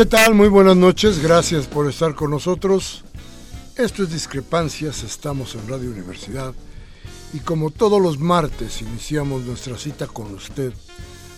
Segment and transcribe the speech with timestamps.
[0.00, 0.34] ¿Qué tal?
[0.34, 3.04] Muy buenas noches, gracias por estar con nosotros.
[3.76, 6.54] Esto es Discrepancias, estamos en Radio Universidad
[7.34, 10.72] y como todos los martes iniciamos nuestra cita con usted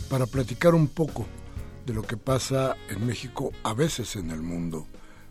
[0.08, 1.26] para platicar un poco
[1.86, 4.86] de lo que pasa en México, a veces en el mundo,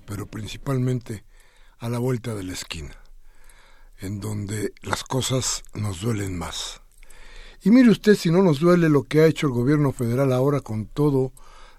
[0.05, 1.23] pero principalmente
[1.79, 2.97] a la vuelta de la esquina,
[4.01, 6.81] en donde las cosas nos duelen más.
[7.63, 10.59] Y mire usted si no nos duele lo que ha hecho el gobierno federal ahora
[10.59, 11.31] con todo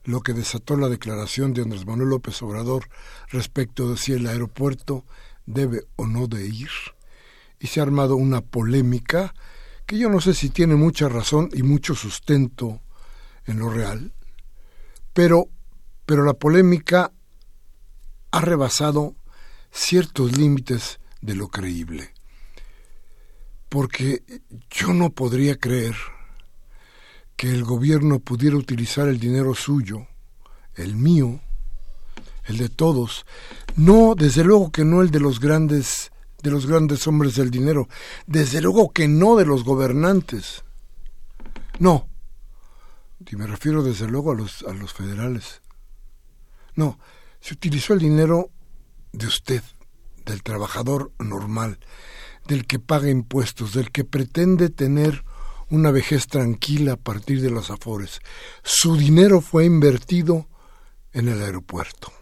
[0.04, 2.88] lo que desató la declaración de Andrés Manuel López Obrador
[3.28, 5.04] respecto de si el aeropuerto
[5.46, 6.70] debe o no de ir.
[7.60, 9.34] Y se ha armado una polémica
[9.86, 12.80] que yo no sé si tiene mucha razón y mucho sustento
[13.46, 14.12] en lo real,
[15.12, 15.48] pero,
[16.06, 17.12] pero la polémica
[18.30, 19.14] ha rebasado
[19.70, 22.14] ciertos límites de lo creíble.
[23.68, 24.22] Porque
[24.70, 25.96] yo no podría creer
[27.42, 30.06] que el gobierno pudiera utilizar el dinero suyo,
[30.76, 31.40] el mío,
[32.44, 33.26] el de todos,
[33.74, 37.88] no, desde luego que no el de los grandes, de los grandes hombres del dinero,
[38.28, 40.62] desde luego que no de los gobernantes.
[41.80, 42.08] No.
[43.28, 45.62] Y me refiero desde luego a los, a los federales.
[46.76, 47.00] No,
[47.40, 48.50] se utilizó el dinero
[49.10, 49.64] de usted,
[50.26, 51.80] del trabajador normal,
[52.46, 55.24] del que paga impuestos, del que pretende tener
[55.72, 58.20] una vejez tranquila a partir de los afores.
[58.62, 60.46] Su dinero fue invertido
[61.12, 62.12] en el aeropuerto.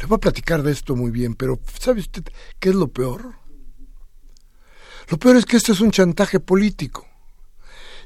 [0.00, 2.24] Le voy a platicar de esto muy bien, pero ¿sabe usted
[2.58, 3.36] qué es lo peor?
[5.10, 7.06] Lo peor es que esto es un chantaje político.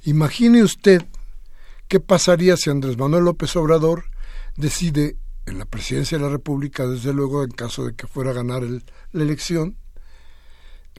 [0.05, 1.03] Imagine usted
[1.89, 4.05] qué pasaría si Andrés Manuel López Obrador
[4.57, 8.35] decide en la presidencia de la República, desde luego en caso de que fuera a
[8.35, 9.79] ganar la elección,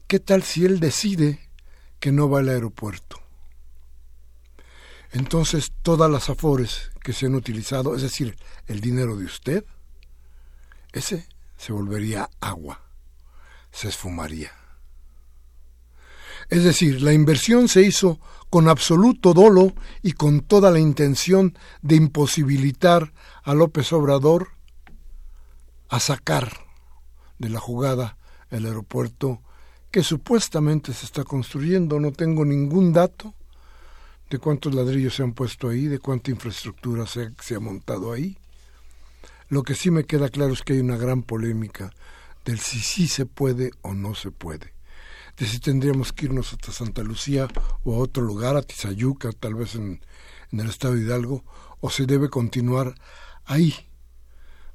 [0.08, 1.47] ¿qué tal si él decide
[2.00, 3.20] que no va al aeropuerto.
[5.12, 8.38] Entonces todas las afores que se han utilizado, es decir,
[8.68, 9.66] el dinero de usted,
[10.92, 11.28] ese
[11.58, 12.82] se volvería agua,
[13.72, 14.52] se esfumaría.
[16.50, 18.20] Es decir, la inversión se hizo
[18.50, 24.50] con absoluto dolo y con toda la intención de imposibilitar a López Obrador
[25.90, 26.66] a sacar
[27.38, 28.18] de la jugada
[28.50, 29.42] el aeropuerto
[29.92, 32.00] que supuestamente se está construyendo.
[32.00, 33.34] No tengo ningún dato
[34.30, 38.38] de cuántos ladrillos se han puesto ahí, de cuánta infraestructura se, ha montado ahí.
[39.50, 41.94] Lo que sí me queda claro es que hay una gran polémica
[42.44, 44.74] del si sí se puede o no se puede.
[45.38, 47.48] De si tendríamos que irnos hasta Santa Lucía
[47.84, 50.02] o a otro lugar, a Tizayuca, tal vez en,
[50.52, 51.44] en el estado de Hidalgo,
[51.80, 52.96] o se debe continuar
[53.46, 53.74] ahí,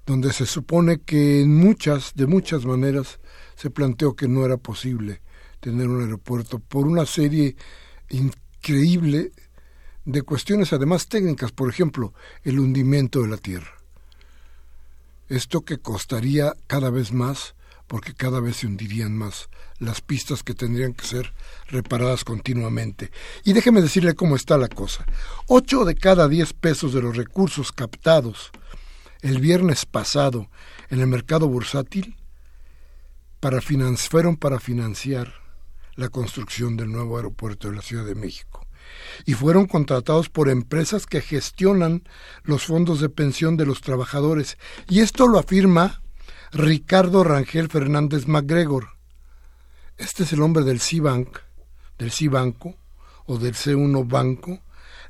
[0.07, 3.19] donde se supone que en muchas, de muchas maneras,
[3.63, 5.23] se planteó que no era posible
[5.61, 7.55] tener un aeropuerto por una serie
[8.09, 9.31] increíble
[10.05, 12.13] de cuestiones además técnicas, por ejemplo,
[12.43, 13.71] el hundimiento de la Tierra.
[15.29, 17.55] Esto que costaría cada vez más
[17.87, 19.49] porque cada vez se hundirían más
[19.79, 21.33] las pistas que tendrían que ser
[21.69, 23.13] reparadas continuamente.
[23.45, 25.07] Y déjeme decirle cómo está la cosa.
[25.47, 28.51] Ocho de cada diez pesos de los recursos captados
[29.21, 30.51] el viernes pasado
[30.91, 32.17] en el mercado bursátil
[33.43, 35.35] para fueron para financiar
[35.97, 38.69] la construcción del nuevo aeropuerto de la Ciudad de México
[39.27, 42.05] y fueron contratados por empresas que gestionan
[42.45, 44.59] los fondos de pensión de los trabajadores.
[44.89, 46.03] Y esto lo afirma
[46.53, 48.91] Ricardo Rangel Fernández MacGregor.
[49.97, 51.41] Este es el hombre del C-Bank,
[51.99, 52.77] del C-Banco
[53.27, 54.61] o del C1 Banco,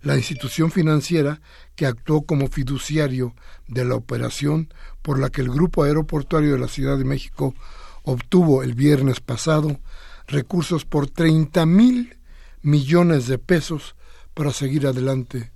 [0.00, 1.42] la institución financiera
[1.76, 3.34] que actuó como fiduciario
[3.68, 7.54] de la operación por la que el Grupo Aeroportuario de la Ciudad de México
[8.02, 9.78] obtuvo el viernes pasado
[10.26, 12.18] recursos por 30 mil
[12.62, 13.94] millones de pesos
[14.34, 15.52] para seguir adelante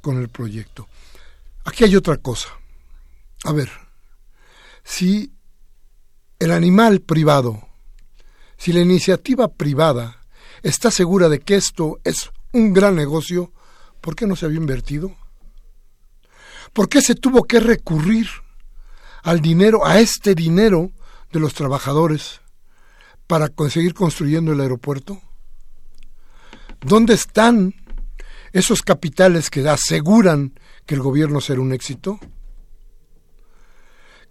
[0.00, 0.88] con el proyecto.
[1.64, 2.48] Aquí hay otra cosa.
[3.44, 3.70] A ver,
[4.82, 5.32] si
[6.38, 7.68] el animal privado,
[8.56, 10.22] si la iniciativa privada
[10.62, 13.52] está segura de que esto es un gran negocio,
[14.00, 15.14] ¿por qué no se había invertido?
[16.72, 18.28] ¿Por qué se tuvo que recurrir
[19.22, 20.92] al dinero, a este dinero
[21.32, 22.40] de los trabajadores
[23.26, 25.20] para conseguir construyendo el aeropuerto?
[26.80, 27.74] ¿Dónde están
[28.52, 32.18] esos capitales que aseguran que el gobierno será un éxito?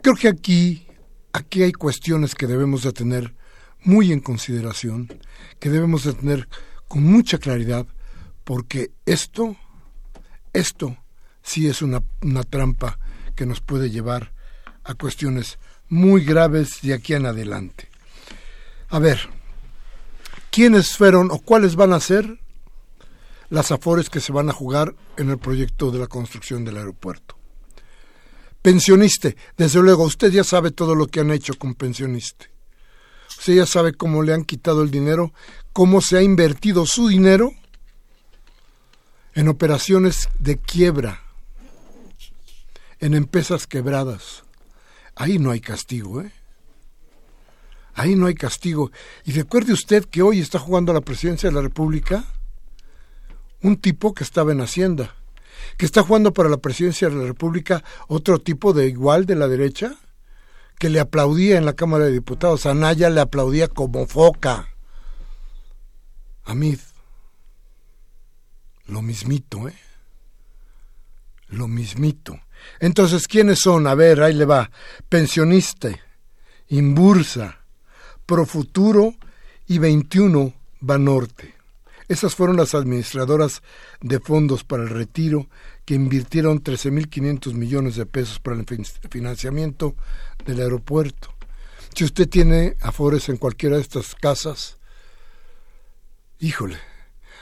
[0.01, 0.87] Creo que aquí,
[1.33, 3.35] aquí hay cuestiones que debemos de tener
[3.83, 5.07] muy en consideración,
[5.59, 6.47] que debemos de tener
[6.87, 7.85] con mucha claridad,
[8.43, 9.55] porque esto,
[10.53, 10.97] esto
[11.41, 12.99] sí es una, una trampa
[13.35, 14.33] que nos puede llevar
[14.83, 15.59] a cuestiones
[15.89, 17.87] muy graves de aquí en adelante.
[18.89, 19.29] A ver,
[20.49, 22.39] ¿quiénes fueron o cuáles van a ser
[23.49, 27.37] las afores que se van a jugar en el proyecto de la construcción del aeropuerto?
[28.61, 32.49] Pensioniste, desde luego, usted ya sabe todo lo que han hecho con pensioniste.
[33.29, 35.31] Usted ya sabe cómo le han quitado el dinero,
[35.73, 37.51] cómo se ha invertido su dinero
[39.35, 41.21] en operaciones de quiebra,
[42.99, 44.43] en empresas quebradas.
[45.17, 46.31] Ahí no hay castigo, ¿eh?
[47.95, 48.91] Ahí no hay castigo.
[49.25, 52.23] Y recuerde usted que hoy está jugando a la presidencia de la República
[53.63, 55.15] un tipo que estaba en Hacienda,
[55.77, 59.47] que está jugando para la presidencia de la República otro tipo de igual de la
[59.47, 59.95] derecha,
[60.77, 62.67] que le aplaudía en la Cámara de Diputados.
[62.67, 64.69] Anaya le aplaudía como foca.
[66.43, 66.79] Amid.
[68.85, 69.75] Lo mismito, ¿eh?
[71.47, 72.39] Lo mismito.
[72.79, 73.87] Entonces, ¿quiénes son?
[73.87, 74.69] A ver, ahí le va.
[75.09, 75.89] Pensionista,
[76.69, 77.59] Imbursa,
[78.25, 79.15] Profuturo
[79.67, 81.55] y 21 Banorte.
[82.07, 83.61] Esas fueron las administradoras
[84.01, 85.47] de fondos para el retiro
[85.85, 88.65] que invirtieron 13.500 millones de pesos para el
[89.09, 89.95] financiamiento
[90.45, 91.33] del aeropuerto.
[91.93, 94.77] Si usted tiene afores en cualquiera de estas casas,
[96.39, 96.77] híjole,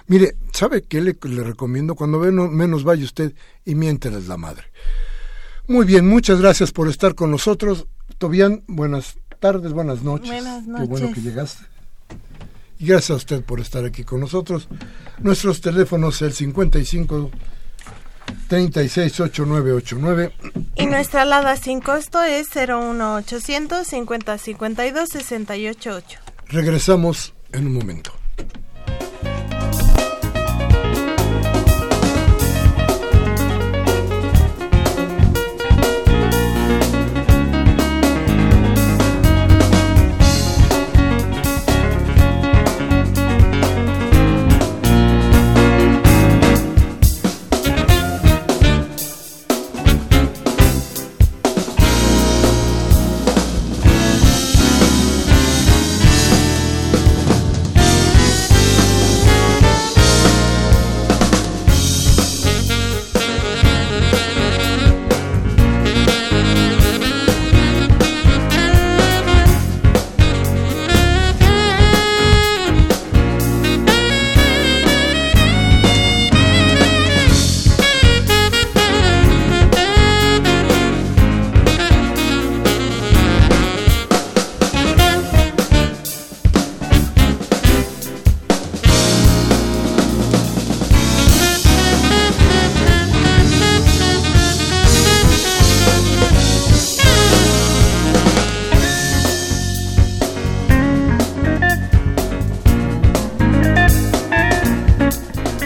[0.07, 1.95] mire, ¿sabe qué le, recomiendo?
[1.95, 3.33] Cuando menos vaya usted
[3.65, 4.65] y miénteles la madre.
[5.67, 7.87] Muy bien, muchas gracias por estar con nosotros.
[8.17, 10.27] Tobián, buenas tardes, buenas noches.
[10.27, 10.87] Buenas noches.
[10.87, 11.65] Qué bueno que llegaste.
[12.79, 14.67] Y gracias a usted por estar aquí con nosotros.
[15.19, 17.31] Nuestros teléfonos el 55
[18.47, 20.33] 368989
[20.75, 26.19] y nuestra alada sin costo es 01800 50 52 688.
[26.47, 28.11] Regresamos en un momento.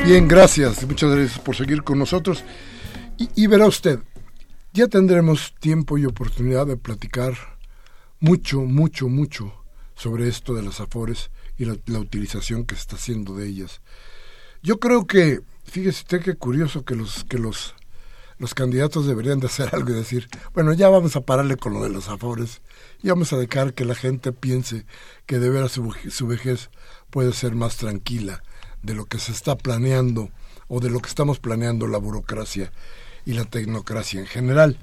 [0.09, 2.43] Bien, gracias, muchas gracias por seguir con nosotros.
[3.35, 3.99] Y, verá usted,
[4.73, 7.35] ya tendremos tiempo y oportunidad de platicar
[8.19, 9.53] mucho, mucho, mucho
[9.93, 13.81] sobre esto de las afores y la, utilización que se está haciendo de ellas.
[14.63, 17.75] Yo creo que, fíjese usted qué curioso que los que los
[18.39, 21.83] los candidatos deberían de hacer algo y decir, bueno, ya vamos a pararle con lo
[21.83, 22.63] de los afores
[23.03, 24.87] y vamos a dejar que la gente piense
[25.27, 26.71] que de veras su vejez
[27.11, 28.41] puede ser más tranquila
[28.83, 30.29] de lo que se está planeando
[30.67, 32.71] o de lo que estamos planeando la burocracia
[33.25, 34.77] y la tecnocracia en general.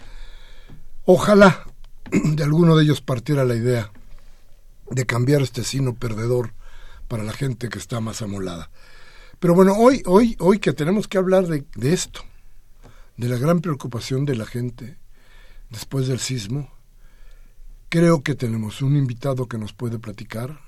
[1.04, 1.64] Ojalá,
[2.10, 3.90] de alguno de ellos partiera la idea
[4.90, 6.52] de cambiar este sino perdedor
[7.08, 8.70] para la gente que está más amolada.
[9.38, 12.20] Pero bueno, hoy, hoy, hoy que tenemos que hablar de, de esto,
[13.16, 14.98] de la gran preocupación de la gente
[15.70, 16.70] después del sismo,
[17.88, 20.60] creo que tenemos un invitado que nos puede platicar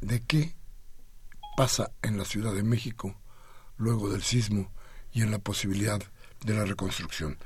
[0.00, 0.54] de qué
[1.56, 3.16] pasa en la Ciudad de México
[3.76, 4.70] luego del sismo
[5.12, 6.00] y en la posibilidad
[6.44, 7.38] de la reconstrucción.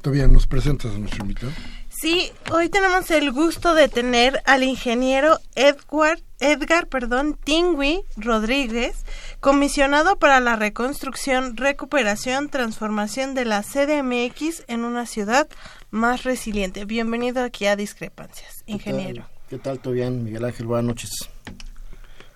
[0.00, 1.52] Todavía nos presentas a nuestro invitado.
[1.88, 9.04] Sí, hoy tenemos el gusto de tener al ingeniero Edward, Edgar perdón, Tingui Rodríguez,
[9.40, 15.48] comisionado para la reconstrucción, recuperación, transformación de la CDMX en una ciudad
[15.90, 16.84] más resiliente.
[16.84, 19.26] Bienvenido aquí a Discrepancias, ingeniero.
[19.48, 20.24] ¿Qué tal, todo bien?
[20.24, 20.66] Miguel Ángel?
[20.66, 21.10] Buenas noches.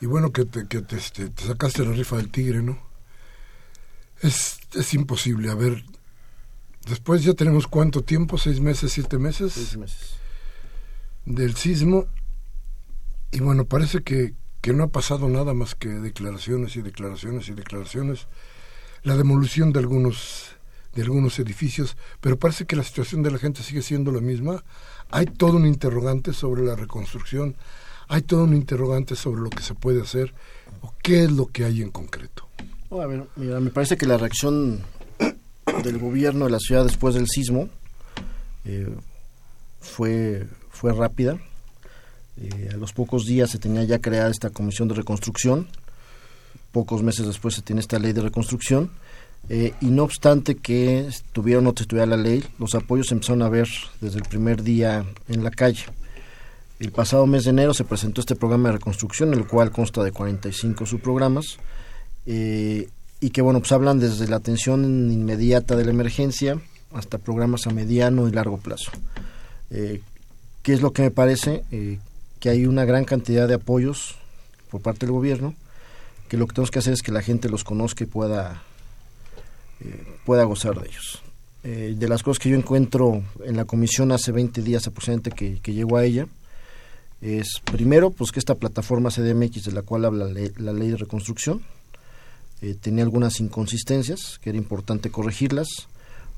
[0.00, 2.78] Y bueno que te, que te, este, te sacaste la rifa del tigre, ¿no?
[4.20, 5.50] Es, es imposible.
[5.50, 5.84] A ver,
[6.86, 9.52] después ya tenemos cuánto tiempo, seis meses, siete meses.
[9.52, 10.16] Seis meses.
[11.24, 12.06] Del sismo.
[13.30, 17.54] Y bueno, parece que, que no ha pasado nada más que declaraciones y declaraciones y
[17.54, 18.26] declaraciones.
[19.02, 20.58] La demolición de algunos
[20.94, 24.64] de algunos edificios, pero parece que la situación de la gente sigue siendo la misma.
[25.10, 27.56] Hay todo un interrogante sobre la reconstrucción,
[28.08, 30.32] hay todo un interrogante sobre lo que se puede hacer
[30.80, 32.48] o qué es lo que hay en concreto.
[32.90, 34.80] a ver, mira, me parece que la reacción
[35.82, 37.68] del gobierno de la ciudad después del sismo
[38.64, 38.88] eh,
[39.80, 41.38] fue, fue rápida.
[42.40, 45.66] Eh, a los pocos días se tenía ya creada esta comisión de reconstrucción,
[46.72, 48.90] pocos meses después se tiene esta ley de reconstrucción,
[49.48, 53.42] eh, y no obstante que estuviera o no estuviera la ley, los apoyos se empezaron
[53.42, 53.68] a ver
[54.00, 55.84] desde el primer día en la calle.
[56.78, 60.12] El pasado mes de enero se presentó este programa de reconstrucción, el cual consta de
[60.12, 61.58] 45 subprogramas,
[62.26, 62.88] eh,
[63.20, 66.60] y que bueno, pues hablan desde la atención inmediata de la emergencia
[66.92, 68.92] hasta programas a mediano y largo plazo.
[69.70, 70.02] Eh,
[70.62, 71.64] ¿Qué es lo que me parece?
[71.72, 71.98] Eh,
[72.40, 74.16] que hay una gran cantidad de apoyos
[74.70, 75.54] por parte del gobierno,
[76.28, 78.62] que lo que tenemos que hacer es que la gente los conozca y pueda,
[79.80, 81.22] eh, pueda gozar de ellos.
[81.64, 85.60] Eh, de las cosas que yo encuentro en la comisión hace 20 días aproximadamente que,
[85.60, 86.26] que llego a ella,
[87.20, 91.62] es primero pues que esta plataforma CDMX de la cual habla la ley, de reconstrucción
[92.62, 95.88] eh, tenía algunas inconsistencias que era importante corregirlas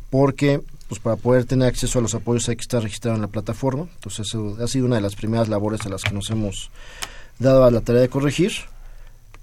[0.08, 3.28] porque pues para poder tener acceso a los apoyos hay que estar registrado en la
[3.28, 3.86] plataforma.
[3.94, 6.70] Entonces eso ha sido una de las primeras labores a las que nos hemos
[7.38, 8.52] dado a la tarea de corregir.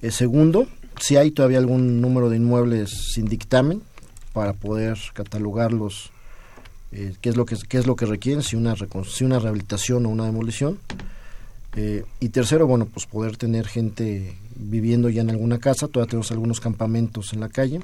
[0.01, 0.67] Eh, segundo
[0.99, 3.81] si hay todavía algún número de inmuebles sin dictamen
[4.33, 6.11] para poder catalogarlos
[6.91, 8.75] eh, qué es lo que qué es lo que requieren si una
[9.09, 10.79] si una rehabilitación o una demolición
[11.79, 15.87] eh, y tercero, bueno, pues poder tener gente viviendo ya en alguna casa.
[15.87, 17.81] Todavía tenemos algunos campamentos en la calle.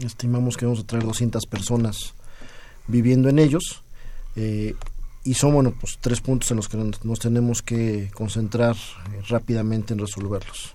[0.00, 2.14] Estimamos que vamos a traer 200 personas
[2.88, 3.82] viviendo en ellos.
[4.36, 4.74] Eh,
[5.22, 9.92] y son, bueno, pues tres puntos en los que nos, tenemos que concentrar eh, rápidamente
[9.92, 10.72] en resolverlos.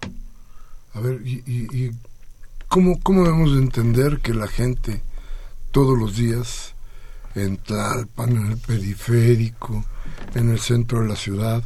[0.93, 1.91] A ver, ¿y, y, y
[2.67, 5.01] cómo, cómo debemos de entender que la gente
[5.71, 6.75] todos los días
[7.33, 9.83] en Tlalpan, en el periférico,
[10.35, 11.63] en el centro de la ciudad,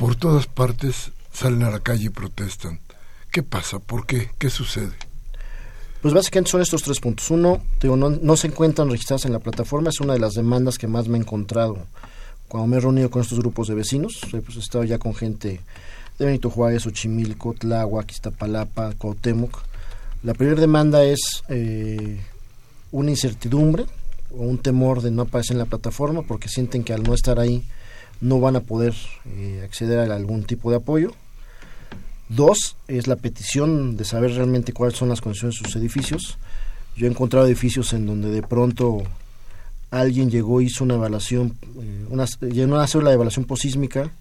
[0.00, 2.80] por todas partes salen a la calle y protestan.
[3.30, 3.80] ¿Qué pasa?
[3.80, 4.30] ¿Por qué?
[4.38, 4.94] ¿Qué sucede?
[6.00, 7.30] Pues básicamente son estos tres puntos.
[7.30, 10.78] Uno, digo, no, no, se encuentran registradas en la plataforma, es una de las demandas
[10.78, 11.76] que más me he encontrado
[12.48, 14.20] cuando me he reunido con estos grupos de vecinos.
[14.30, 15.60] Pues he estado ya con gente
[16.18, 19.58] de Benito Juárez, Ochimilco, Tláhuac, Iztapalapa, Cuauhtémoc.
[20.22, 22.22] La primera demanda es eh,
[22.90, 23.84] una incertidumbre
[24.30, 27.38] o un temor de no aparecer en la plataforma porque sienten que al no estar
[27.38, 27.66] ahí
[28.20, 28.94] no van a poder
[29.26, 31.12] eh, acceder a algún tipo de apoyo.
[32.28, 36.38] Dos, es la petición de saber realmente cuáles son las condiciones de sus edificios.
[36.96, 39.02] Yo he encontrado edificios en donde de pronto
[39.90, 44.12] alguien llegó, hizo una evaluación, eh, una, llenó a hacer la evaluación posísmica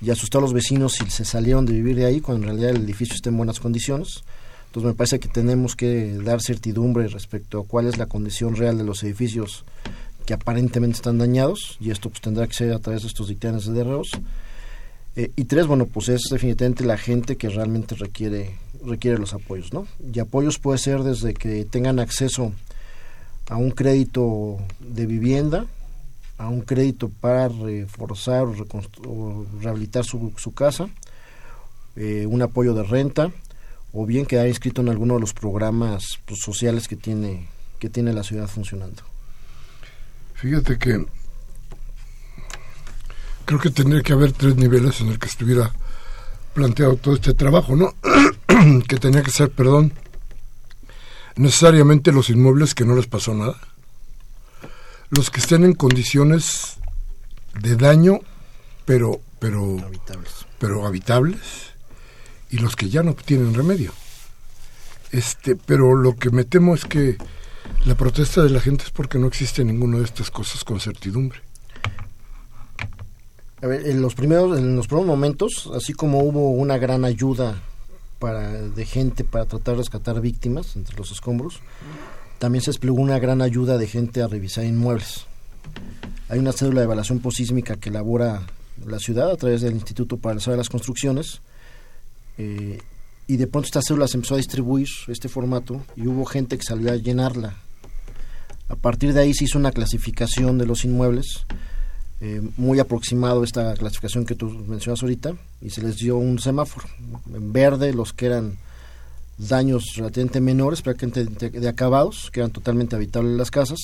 [0.00, 2.70] y asustó a los vecinos y se salieron de vivir de ahí cuando en realidad
[2.70, 4.24] el edificio está en buenas condiciones.
[4.66, 8.78] Entonces me parece que tenemos que dar certidumbre respecto a cuál es la condición real
[8.78, 9.64] de los edificios
[10.26, 13.66] que aparentemente están dañados y esto pues tendrá que ser a través de estos dictámenes
[13.66, 14.10] de DROs.
[15.14, 19.72] Eh, y tres, bueno, pues es definitivamente la gente que realmente requiere requiere los apoyos,
[19.72, 19.86] ¿no?
[20.12, 22.52] Y apoyos puede ser desde que tengan acceso
[23.48, 25.66] a un crédito de vivienda,
[26.38, 30.88] a un crédito para reforzar o, rehabilitar su, su casa,
[31.96, 33.30] eh, un apoyo de renta,
[33.92, 37.46] o bien quedar inscrito en alguno de los programas pues, sociales que tiene
[37.78, 39.11] que tiene la ciudad funcionando.
[40.42, 41.06] Fíjate que
[43.44, 45.70] creo que tendría que haber tres niveles en el que estuviera
[46.52, 47.94] planteado todo este trabajo, ¿no?
[48.88, 49.92] que tenía que ser, perdón,
[51.36, 53.56] necesariamente los inmuebles que no les pasó nada,
[55.10, 56.76] los que estén en condiciones
[57.60, 58.18] de daño,
[58.84, 60.32] pero, pero, Habitables.
[60.58, 61.38] pero habitables,
[62.50, 63.92] y los que ya no tienen remedio.
[65.12, 67.16] Este, pero lo que me temo es que
[67.84, 71.40] la protesta de la gente es porque no existe ninguna de estas cosas con certidumbre.
[73.60, 77.60] A ver, en los primeros, en los primeros momentos, así como hubo una gran ayuda
[78.18, 81.60] para, de gente para tratar de rescatar víctimas entre los escombros,
[82.38, 85.26] también se desplegó una gran ayuda de gente a revisar inmuebles.
[86.28, 88.42] Hay una cédula de evaluación posísmica que elabora
[88.86, 91.40] la ciudad a través del Instituto para el las Construcciones
[92.38, 92.80] eh,
[93.26, 96.64] y de pronto esta cédula se empezó a distribuir este formato y hubo gente que
[96.64, 97.56] salió a llenarla.
[98.72, 101.44] A partir de ahí se hizo una clasificación de los inmuebles
[102.22, 106.38] eh, muy aproximado a esta clasificación que tú mencionas ahorita y se les dio un
[106.38, 106.86] semáforo
[107.34, 108.56] en verde los que eran
[109.36, 113.78] daños relativamente menores prácticamente de, de acabados que eran totalmente habitables las casas.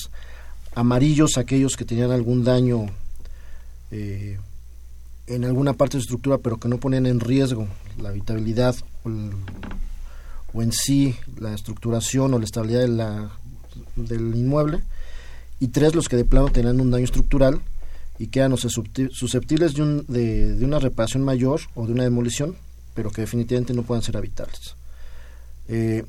[0.73, 2.87] Amarillos aquellos que tenían algún daño
[3.91, 4.39] eh,
[5.27, 7.67] en alguna parte de su estructura pero que no ponían en riesgo
[8.01, 9.11] la habitabilidad o,
[10.51, 13.29] o en sí la estructuración o la estabilidad de la,
[13.95, 14.81] del inmueble
[15.59, 17.61] y tres los que de plano tenían un daño estructural
[18.17, 22.55] y que eran susceptibles de, un- de, una reparación mayor o de una demolición,
[22.93, 24.75] pero que definitivamente no puedan ser habitables.
[25.67, 26.03] Eh,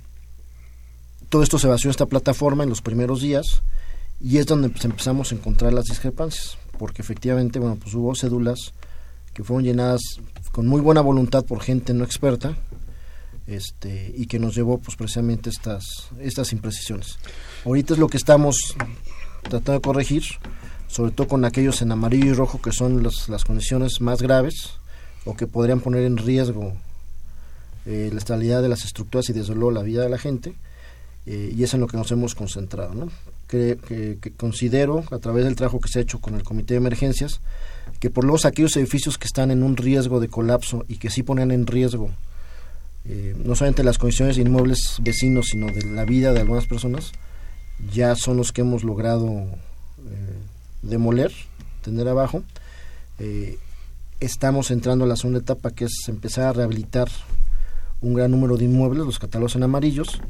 [1.29, 3.63] todo esto se vació en esta plataforma en los primeros días
[4.21, 8.73] y es donde pues, empezamos a encontrar las discrepancias, porque efectivamente, bueno, pues hubo cédulas
[9.33, 10.01] que fueron llenadas
[10.51, 12.57] con muy buena voluntad por gente no experta,
[13.51, 15.85] este, y que nos llevó pues precisamente estas,
[16.21, 17.19] estas imprecisiones.
[17.65, 18.57] Ahorita es lo que estamos
[19.43, 20.23] tratando de corregir,
[20.89, 24.73] sobre todo con aquellos en amarillo y rojo que son las, las condiciones más graves
[25.25, 26.73] o que podrían poner en riesgo
[27.87, 30.55] eh, la estabilidad de las estructuras y desde luego la vida de la gente
[31.27, 32.95] eh, y es en lo que nos hemos concentrado.
[32.95, 33.11] ¿no?
[33.49, 33.79] Que,
[34.21, 37.41] que- considero, a través del trabajo que se ha hecho con el Comité de Emergencias,
[37.99, 41.11] que por lo menos aquellos edificios que están en un riesgo de colapso y que
[41.11, 42.11] sí ponen en riesgo
[43.07, 47.13] eh, no solamente las condiciones de inmuebles vecinos, sino de la vida de algunas personas,
[47.93, 50.39] ya son los que hemos logrado eh,
[50.83, 51.33] demoler,
[51.83, 52.43] tener abajo.
[53.19, 53.59] Eh,
[54.21, 57.09] estamos entrando a la segunda etapa, que es empezar a rehabilitar
[58.03, 60.21] un gran número de inmuebles, los catálogos en amarillos,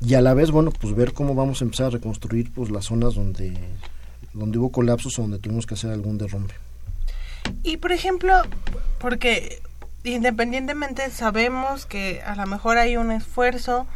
[0.00, 2.86] y a la vez, bueno, pues ver cómo vamos a empezar a reconstruir pues las
[2.86, 3.56] zonas donde,
[4.34, 6.54] donde hubo colapsos o donde tuvimos que hacer algún derrumbe.
[7.62, 8.34] Y por ejemplo,
[8.98, 9.60] porque
[10.14, 13.86] independientemente sabemos que a lo mejor hay un esfuerzo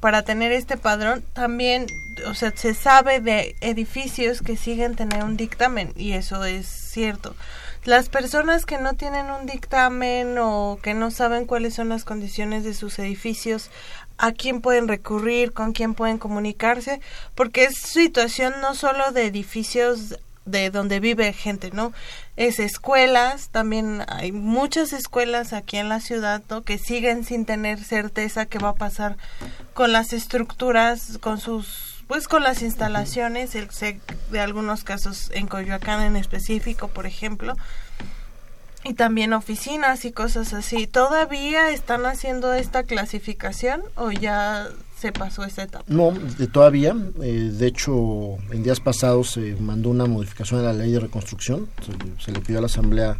[0.00, 1.86] para tener este padrón, también,
[2.26, 7.36] o sea, se sabe de edificios que siguen tener un dictamen y eso es cierto.
[7.84, 12.64] Las personas que no tienen un dictamen o que no saben cuáles son las condiciones
[12.64, 13.70] de sus edificios,
[14.18, 17.00] a quién pueden recurrir, con quién pueden comunicarse,
[17.34, 21.92] porque es situación no solo de edificios de donde vive gente, ¿no?
[22.36, 26.62] Es escuelas, también hay muchas escuelas aquí en la ciudad, ¿no?
[26.62, 29.16] Que siguen sin tener certeza qué va a pasar
[29.74, 34.00] con las estructuras, con sus, pues con las instalaciones, el, sé
[34.30, 37.54] de algunos casos en Coyoacán en específico, por ejemplo,
[38.84, 40.88] y también oficinas y cosas así.
[40.88, 44.68] ¿Todavía están haciendo esta clasificación o ya
[45.02, 45.84] se pasó esa etapa?
[45.88, 46.96] No, de todavía.
[47.22, 51.68] eh, de hecho, en días pasados se mandó una modificación a la ley de reconstrucción.
[51.84, 53.18] Se, le- se le pidió a la Asamblea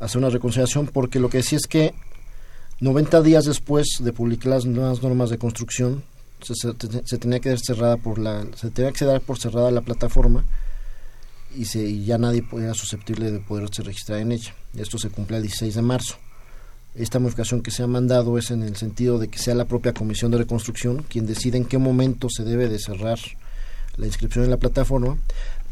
[0.00, 1.94] hacer una reconciliación porque lo que decía es que
[2.80, 6.02] 90 días después de publicar las nuevas normas de construcción,
[6.42, 10.44] se tenía que dar cerrada por la, se tenía que dar por cerrada la plataforma
[11.56, 14.54] y, se, y ya nadie era susceptible de poderse registrar en ella.
[14.76, 16.16] Esto se cumple el 16 de marzo.
[16.94, 19.92] Esta modificación que se ha mandado es en el sentido de que sea la propia
[19.92, 23.18] Comisión de Reconstrucción quien decide en qué momento se debe de cerrar
[23.96, 25.16] la inscripción en la plataforma,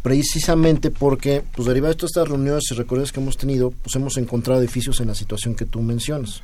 [0.03, 4.17] precisamente porque, pues derivado de todas estas reuniones y recorridos que hemos tenido, pues hemos
[4.17, 6.43] encontrado edificios en la situación que tú mencionas.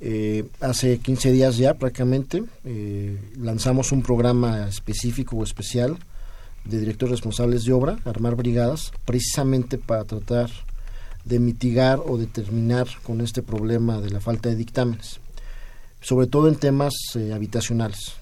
[0.00, 5.96] Eh, hace 15 días ya prácticamente eh, lanzamos un programa específico o especial
[6.66, 10.50] de directores responsables de obra, armar brigadas, precisamente para tratar
[11.26, 15.18] de mitigar o de terminar con este problema de la falta de dictámenes,
[16.00, 18.14] sobre todo en temas eh, habitacionales,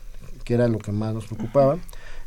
[0.42, 1.78] que era lo que más nos preocupaba.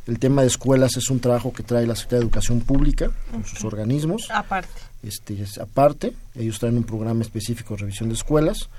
[0.06, 3.44] El tema de escuelas es un trabajo que trae la Secretaría de Educación Pública con
[3.44, 4.30] sus organismos.
[4.32, 4.70] Aparte.
[5.04, 8.70] Este, es aparte, ellos traen un programa específico de revisión de escuelas,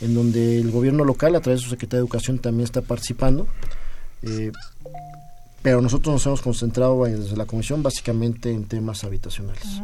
[0.00, 3.48] en donde el gobierno local, a través de su Secretaría de Educación, también está participando.
[4.22, 4.52] Eh,
[5.60, 9.82] pero nosotros nos hemos concentrado desde la comisión básicamente en temas habitacionales.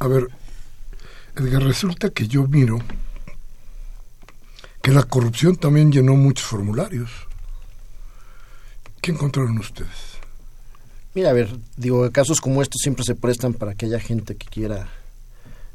[0.00, 0.28] A ver,
[1.34, 2.78] Edgar, resulta que yo miro
[4.80, 7.10] que la corrupción también llenó muchos formularios.
[9.00, 10.18] ¿Qué encontraron ustedes?
[11.14, 14.46] Mira, a ver, digo, casos como estos siempre se prestan para que haya gente que
[14.46, 14.88] quiera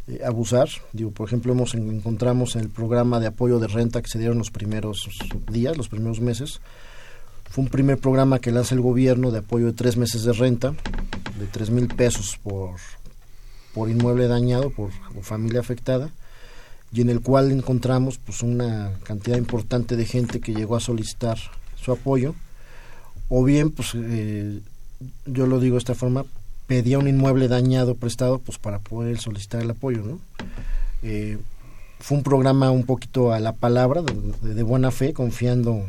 [0.07, 0.69] eh, abusar.
[0.93, 4.37] Digo, por ejemplo, hemos encontramos en el programa de apoyo de renta que se dieron
[4.37, 5.09] los primeros
[5.51, 6.61] días, los primeros meses.
[7.49, 10.73] Fue un primer programa que lanza el gobierno de apoyo de tres meses de renta,
[11.39, 12.79] de tres mil pesos por,
[13.73, 16.11] por inmueble dañado, por, familia afectada,
[16.91, 21.37] y en el cual encontramos pues una cantidad importante de gente que llegó a solicitar
[21.75, 22.35] su apoyo,
[23.29, 24.59] o bien pues eh,
[25.25, 26.25] yo lo digo de esta forma,
[26.67, 30.19] pedía un inmueble dañado prestado pues para poder solicitar el apoyo, ¿no?
[31.01, 31.37] Eh,
[31.99, 35.85] fue un programa un poquito a la palabra, de, buena fe, confiando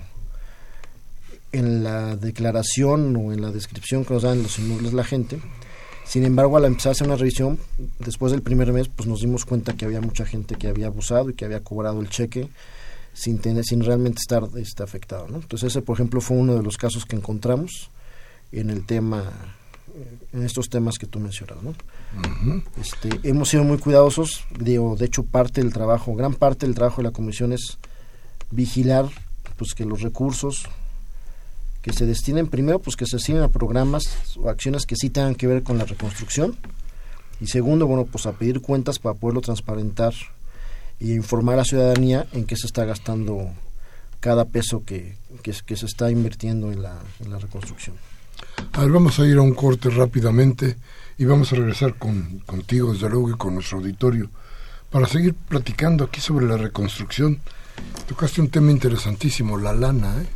[1.51, 5.40] en la declaración o en la descripción que nos dan los inmuebles la gente.
[6.05, 7.59] Sin embargo, al empezar a hacer una revisión,
[7.99, 11.31] después del primer mes, pues nos dimos cuenta que había mucha gente que había abusado
[11.31, 12.49] y que había cobrado el cheque
[13.14, 15.37] sin tener, sin realmente estar este, afectado, ¿no?
[15.37, 17.90] Entonces ese, por ejemplo, fue uno de los casos que encontramos
[18.53, 19.33] en el tema
[20.33, 21.59] en estos temas que tú mencionas.
[21.62, 21.75] ¿no?
[22.81, 26.99] este, hemos sido muy cuidadosos, digo, de hecho parte del trabajo, gran parte del trabajo
[26.99, 27.79] de la comisión es
[28.51, 29.09] vigilar
[29.57, 30.64] pues que los recursos
[31.85, 34.05] que se destinen primero pues que se destinen a programas
[34.38, 36.57] o acciones que sí tengan que ver con la reconstrucción
[37.42, 40.14] y segundo bueno pues a pedir cuentas para poderlo transparentar
[40.99, 43.51] y informar a la ciudadanía en qué se está gastando
[44.20, 47.97] cada peso que, que, que se está invirtiendo en la, en la reconstrucción.
[48.73, 50.77] A ver, vamos a ir a un corte rápidamente
[51.18, 54.31] y vamos a regresar con, contigo, desde luego, y con nuestro auditorio
[54.90, 57.40] para seguir platicando aquí sobre la reconstrucción.
[58.09, 60.27] Tocaste un tema interesantísimo, la lana, ¿eh?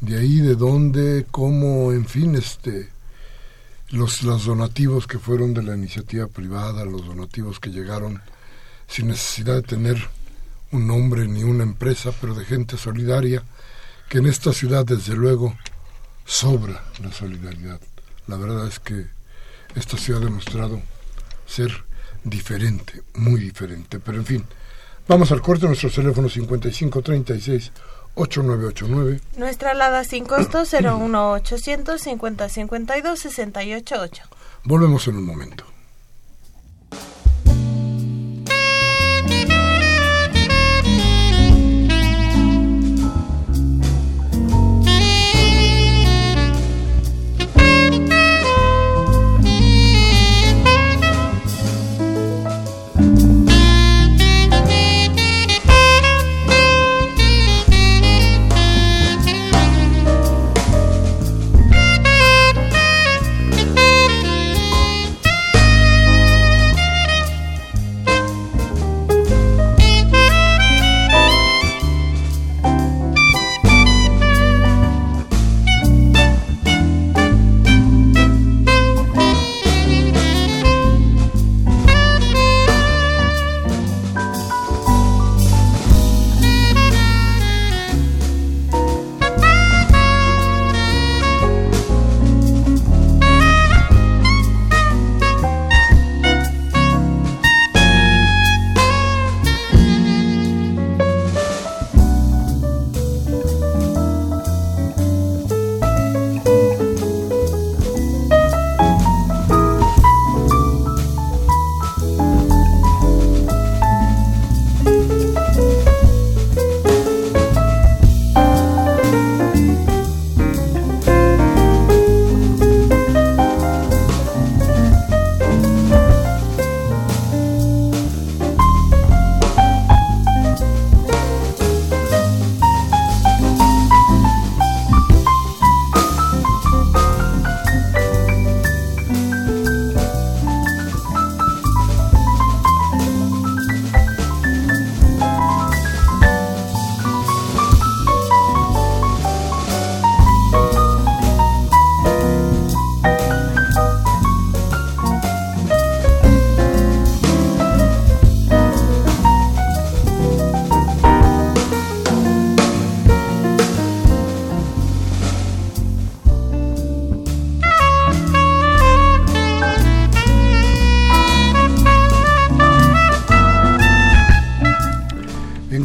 [0.00, 2.88] De ahí, de dónde, cómo, en fin, este,
[3.90, 8.22] los, los donativos que fueron de la iniciativa privada, los donativos que llegaron
[8.86, 10.08] sin necesidad de tener
[10.72, 13.42] un nombre ni una empresa, pero de gente solidaria,
[14.08, 15.56] que en esta ciudad, desde luego,
[16.24, 17.80] sobra la solidaridad.
[18.26, 19.06] La verdad es que
[19.74, 20.80] esta ciudad ha demostrado
[21.46, 21.72] ser
[22.24, 23.98] diferente, muy diferente.
[23.98, 24.44] Pero en fin,
[25.06, 27.72] vamos al corte, nuestro teléfono 5536
[28.14, 29.20] 8989.
[29.36, 34.22] Nuestra alada sin costo 01800 5052 688.
[34.64, 35.64] Volvemos en un momento.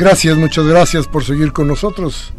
[0.04, 2.34] Gracias, muchas gracias por seguir con nosotros.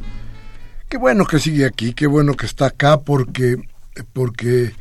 [0.87, 3.57] Qué bueno que sigue aquí, qué bueno que está acá, porque,
[4.13, 4.75] porque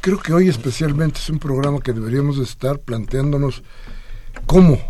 [0.00, 3.62] creo que hoy especialmente es un programa que deberíamos estar planteándonos
[4.46, 4.80] cómo,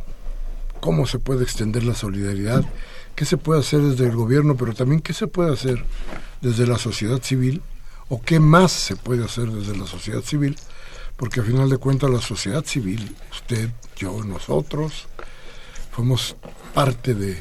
[0.78, 2.64] cómo se puede extender la solidaridad,
[3.16, 5.84] qué se puede hacer desde el gobierno, pero también qué se puede hacer
[6.40, 7.62] desde la sociedad civil
[8.08, 10.54] o qué más se puede hacer desde la sociedad civil,
[11.16, 15.08] porque al final de cuentas la sociedad civil, usted, yo, nosotros,
[15.90, 16.36] fuimos
[16.74, 17.38] parte de,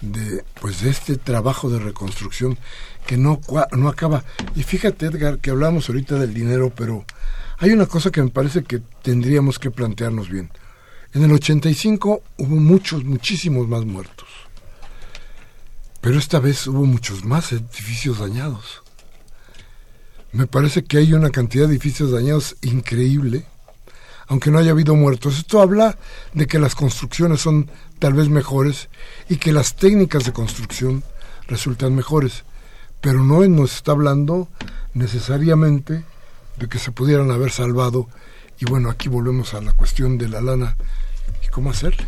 [0.00, 2.58] de, pues de este trabajo de reconstrucción
[3.06, 3.40] que no,
[3.72, 4.24] no acaba.
[4.54, 7.04] Y fíjate, Edgar, que hablamos ahorita del dinero, pero
[7.58, 10.50] hay una cosa que me parece que tendríamos que plantearnos bien.
[11.12, 14.28] En el 85 hubo muchos, muchísimos más muertos.
[16.00, 18.82] Pero esta vez hubo muchos más edificios dañados.
[20.32, 23.46] Me parece que hay una cantidad de edificios dañados increíble,
[24.28, 25.38] aunque no haya habido muertos.
[25.38, 25.98] Esto habla
[26.32, 28.88] de que las construcciones son tal vez mejores
[29.28, 31.02] y que las técnicas de construcción
[31.48, 32.44] resultan mejores.
[33.00, 34.48] Pero no nos está hablando
[34.94, 36.04] necesariamente
[36.56, 38.08] de que se pudieran haber salvado.
[38.60, 40.76] Y bueno, aquí volvemos a la cuestión de la lana
[41.44, 42.06] y cómo hacerle.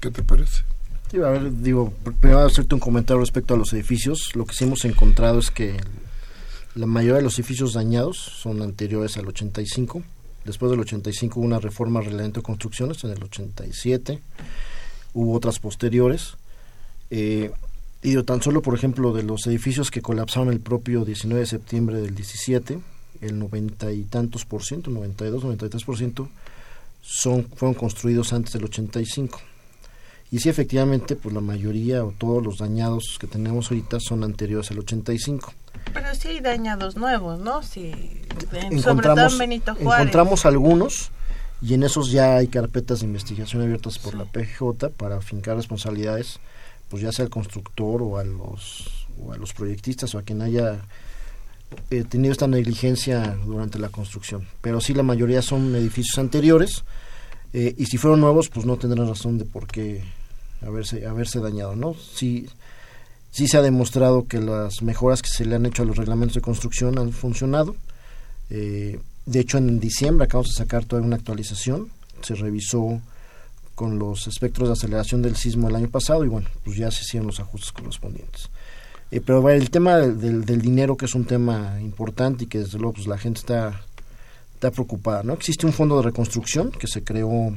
[0.00, 0.64] ¿Qué te parece?
[1.12, 4.30] a ver, digo, primero hacerte un comentario respecto a los edificios.
[4.34, 5.76] Lo que sí hemos encontrado es que
[6.76, 10.02] la mayoría de los edificios dañados son anteriores al 85.
[10.44, 14.20] Después del 85 hubo una reforma relevante de construcciones en el 87.
[15.14, 16.34] Hubo otras posteriores.
[17.10, 17.50] Eh,
[18.02, 22.00] y tan solo, por ejemplo, de los edificios que colapsaron el propio 19 de septiembre
[22.00, 22.78] del 17,
[23.20, 26.28] el noventa y tantos por ciento, 92, 93 por ciento,
[27.02, 29.38] son, fueron construidos antes del 85.
[30.30, 34.70] Y sí, efectivamente, pues la mayoría o todos los dañados que tenemos ahorita son anteriores
[34.70, 35.52] al 85.
[35.92, 37.62] Pero sí hay dañados nuevos, ¿no?
[37.62, 37.92] Sí,
[38.70, 40.02] encontramos, Benito Juárez.
[40.02, 41.10] Encontramos algunos
[41.60, 46.38] y en esos ya hay carpetas de investigación abiertas por la PJ para afincar responsabilidades
[46.90, 50.42] pues ya sea al constructor o a los, o a los proyectistas o a quien
[50.42, 50.80] haya
[51.90, 54.46] eh, tenido esta negligencia durante la construcción.
[54.60, 56.82] Pero sí, la mayoría son edificios anteriores
[57.52, 60.02] eh, y si fueron nuevos, pues no tendrán razón de por qué
[60.62, 61.94] haberse, haberse dañado, ¿no?
[61.94, 62.48] Sí,
[63.30, 66.34] sí se ha demostrado que las mejoras que se le han hecho a los reglamentos
[66.34, 67.76] de construcción han funcionado.
[68.50, 71.88] Eh, de hecho, en diciembre acabamos de sacar toda una actualización.
[72.22, 73.00] Se revisó
[73.74, 77.02] con los espectros de aceleración del sismo el año pasado y bueno, pues ya se
[77.02, 78.50] hicieron los ajustes correspondientes.
[79.10, 82.94] Eh, pero el tema del, dinero, que es un tema importante y que desde luego
[82.94, 83.80] pues, la gente está,
[84.54, 85.32] está preocupada, ¿no?
[85.32, 87.54] Existe un fondo de reconstrucción que se creó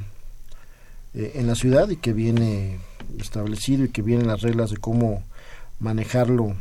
[1.13, 2.80] eh, en la ciudad y que viene
[3.19, 5.23] establecido y que vienen las reglas de cómo
[5.80, 6.56] manejarlo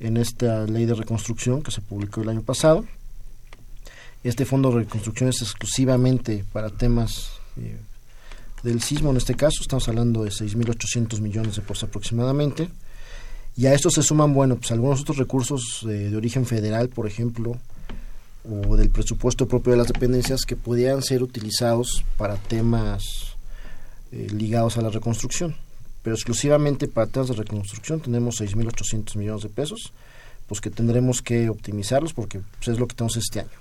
[0.00, 2.84] en esta ley de reconstrucción que se publicó el año pasado.
[4.24, 7.78] Este fondo de reconstrucción es exclusivamente para temas eh,
[8.62, 12.68] del sismo en este caso, estamos hablando de 6.800 millones de pesos aproximadamente,
[13.56, 17.56] y a esto se suman, bueno, pues algunos otros recursos de origen federal, por ejemplo,
[18.44, 23.36] o del presupuesto propio de las dependencias que podían ser utilizados para temas
[24.12, 25.56] eh, ligados a la reconstrucción.
[26.06, 29.92] Pero exclusivamente para temas de reconstrucción tenemos 6.800 millones de pesos,
[30.46, 33.58] pues que tendremos que optimizarlos porque pues, es lo que tenemos este año.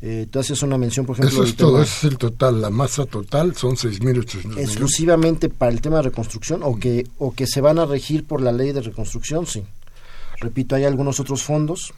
[0.00, 1.42] Eh, tú haces una mención, por ejemplo...
[1.42, 5.96] Eso es todo, es el total, la masa total son 6.800 Exclusivamente para el tema
[5.96, 9.44] de reconstrucción o que, o que se van a regir por la ley de reconstrucción,
[9.44, 9.62] sí.
[10.40, 11.92] Repito, hay algunos otros fondos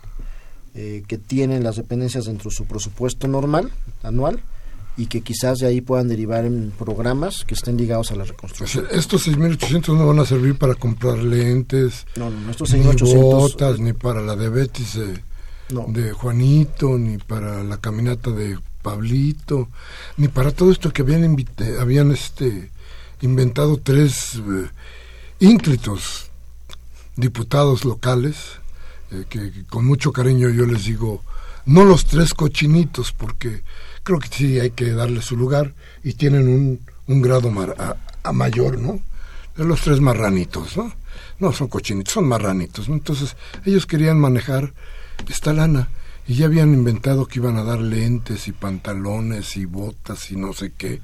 [0.74, 3.70] eh, que tienen las dependencias dentro de su presupuesto normal,
[4.02, 4.42] anual,
[4.96, 8.86] y que quizás de ahí puedan derivar en programas que estén ligados a la reconstrucción.
[8.90, 13.78] estos 6.800 no van a servir para comprar lentes, no, no, estos 6.800 ni botas,
[13.80, 14.98] ni para la diabetes
[15.88, 19.68] de Juanito, ni para la caminata de Pablito,
[20.16, 21.36] ni para todo esto que habían,
[21.80, 22.70] habían este,
[23.22, 24.68] inventado tres eh,
[25.40, 26.30] ínclitos
[27.16, 28.36] diputados locales,
[29.12, 31.22] eh, que, con mucho cariño yo les digo,
[31.64, 33.62] no los tres cochinitos, porque
[34.02, 37.52] creo que sí hay que darle su lugar y tienen un, un grado
[38.24, 39.00] a, mayor, ¿no?
[39.56, 40.92] De los tres marranitos, ¿no?
[41.38, 42.88] No son cochinitos, son marranitos.
[42.88, 44.72] Entonces, ellos querían manejar
[45.28, 45.88] esta lana.
[46.26, 50.52] Y ya habían inventado que iban a dar lentes y pantalones y botas y no
[50.52, 51.00] sé qué.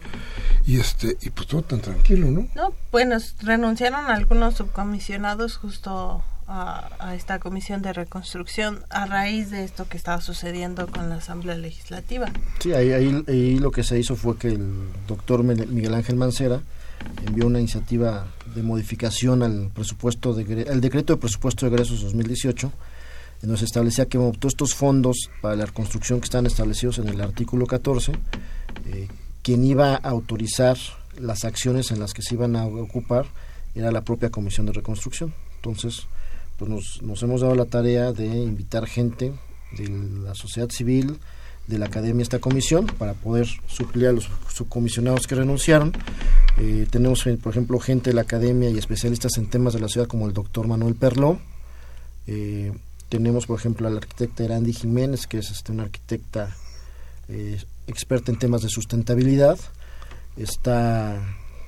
[0.65, 2.47] Y este y pues todo tan tranquilo, ¿no?
[2.55, 9.87] No, bueno, renunciaron algunos subcomisionados justo a, esta comisión de reconstrucción a raíz de esto
[9.89, 12.31] que estaba sucediendo con la Asamblea Legislativa.
[12.61, 16.61] Sí, ahí, ahí, lo que se hizo fue que el doctor Miguel Ángel Mancera
[17.27, 22.73] envió una iniciativa de modificación al presupuesto de, al decreto de presupuesto de egresos 2018
[23.43, 27.67] nos establecía que todos estos fondos para la reconstrucción que están establecidos en el artículo
[27.67, 28.13] 14,
[28.87, 29.09] eh,
[29.43, 30.77] quien iba a autorizar
[31.21, 33.27] las acciones en las que se iban a ocupar
[33.75, 35.35] era la propia Comisión de Reconstrucción.
[35.57, 36.07] Entonces,
[36.59, 39.33] pues nos, nos hemos dado la tarea de invitar gente
[39.77, 41.19] de la sociedad civil,
[41.67, 45.93] de la academia esta comisión para poder suplir a los subcomisionados que renunciaron.
[46.59, 50.07] Eh, tenemos, por ejemplo, gente de la academia y especialistas en temas de la ciudad
[50.07, 51.39] como el doctor Manuel Perló,
[52.27, 52.73] eh,
[53.09, 56.55] tenemos, por ejemplo, a la arquitecta Erandi Jiménez, que es este, una arquitecta
[57.29, 59.59] eh, experta en temas de sustentabilidad.
[60.37, 61.17] Está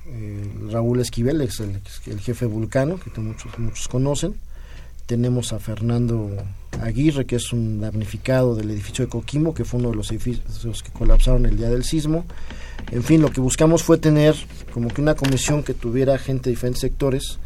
[0.05, 4.35] eh, Raúl Esquivel, es el, el, jefe vulcano, que muchos, muchos conocen.
[5.11, 6.29] Tenemos a Fernando
[6.79, 10.81] Aguirre, que es un damnificado del edificio de Coquimbo, que fue uno de los edificios
[10.81, 12.23] que colapsaron el día del sismo.
[12.91, 14.37] En fin, lo que buscamos fue tener
[14.73, 17.39] como que una comisión que tuviera gente de diferentes sectores,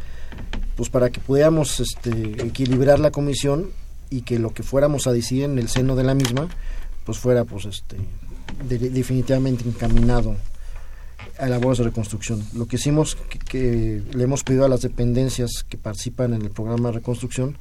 [0.76, 3.70] pues para que pudiéramos este, equilibrar la comisión
[4.10, 6.48] y que lo que fuéramos a decir en el seno de la misma,
[7.04, 7.96] pues fuera pues este
[8.68, 10.36] definitivamente encaminado
[11.40, 12.42] labores de reconstrucción.
[12.54, 13.16] Lo que hicimos,
[13.48, 17.56] que, le hemos pedido a las dependencias que participan en el programa de reconstrucción,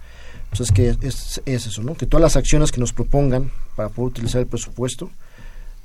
[0.49, 1.95] pues es que es, es, eso, ¿no?
[1.95, 5.09] que todas las acciones que nos propongan para poder utilizar el presupuesto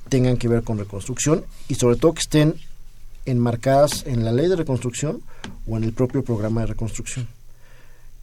[0.08, 2.54] tengan que ver con reconstrucción y sobre todo que estén
[3.26, 5.22] enmarcadas en la ley de reconstrucción
[5.66, 7.28] o en el propio programa de reconstrucción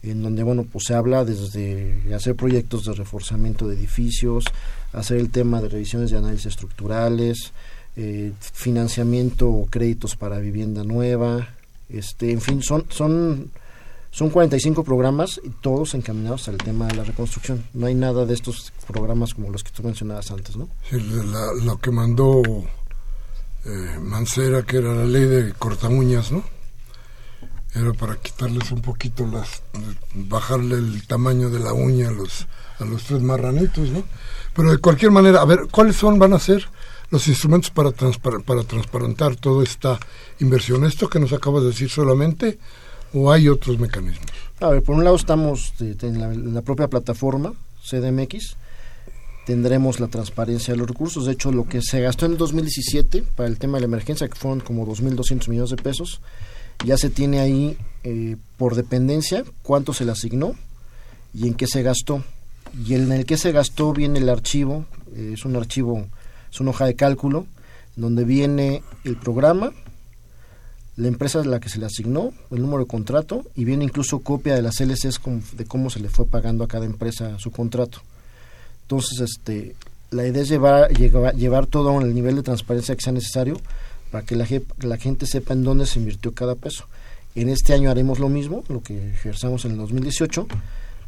[0.02, 4.44] en donde bueno pues se habla desde hacer proyectos de reforzamiento de edificios
[4.92, 7.52] hacer el tema de revisiones de análisis estructurales
[7.98, 11.48] eh, financiamiento o créditos para vivienda nueva
[11.88, 13.50] este en fin son son
[14.10, 17.64] son 45 programas y todos encaminados al tema de la reconstrucción.
[17.74, 20.68] No hay nada de estos programas como los que tú mencionabas antes, ¿no?
[20.88, 22.42] Sí, lo que mandó
[23.64, 26.42] eh, Mancera, que era la ley de cortamuñas, ¿no?
[27.74, 29.62] Era para quitarles un poquito las,
[30.14, 32.46] bajarle el tamaño de la uña a los,
[32.78, 34.04] a los tres marranitos, ¿no?
[34.54, 36.66] Pero de cualquier manera, a ver, ¿cuáles son, van a ser
[37.10, 39.98] los instrumentos para, para transparentar toda esta
[40.40, 40.84] inversión?
[40.84, 42.58] ¿Esto que nos acabas de decir solamente
[43.12, 44.26] o hay otros mecanismos?
[44.60, 47.52] A ver, por un lado estamos en, la, en la propia plataforma
[47.88, 48.56] CDMX,
[49.46, 51.24] tendremos la transparencia de los recursos.
[51.24, 54.28] De hecho, lo que se gastó en el 2017 para el tema de la emergencia,
[54.28, 56.20] que fueron como 2.200 millones de pesos,
[56.84, 60.54] ya se tiene ahí eh, por dependencia cuánto se le asignó
[61.32, 62.22] y en qué se gastó.
[62.86, 66.06] Y en el que se gastó viene el archivo, eh, es un archivo,
[66.50, 67.46] es una hoja de cálculo,
[67.96, 69.72] donde viene el programa,
[70.96, 74.18] la empresa a la que se le asignó, el número de contrato y viene incluso
[74.18, 75.20] copia de las LCs
[75.52, 78.00] de cómo se le fue pagando a cada empresa su contrato.
[78.82, 79.76] Entonces, este,
[80.10, 83.60] la idea es llevar, llevar, llevar todo el nivel de transparencia que sea necesario
[84.10, 84.46] para que la,
[84.80, 86.86] la, gente sepa en dónde se invirtió cada peso.
[87.34, 90.46] En este año haremos lo mismo, lo que ejerzamos en el 2018,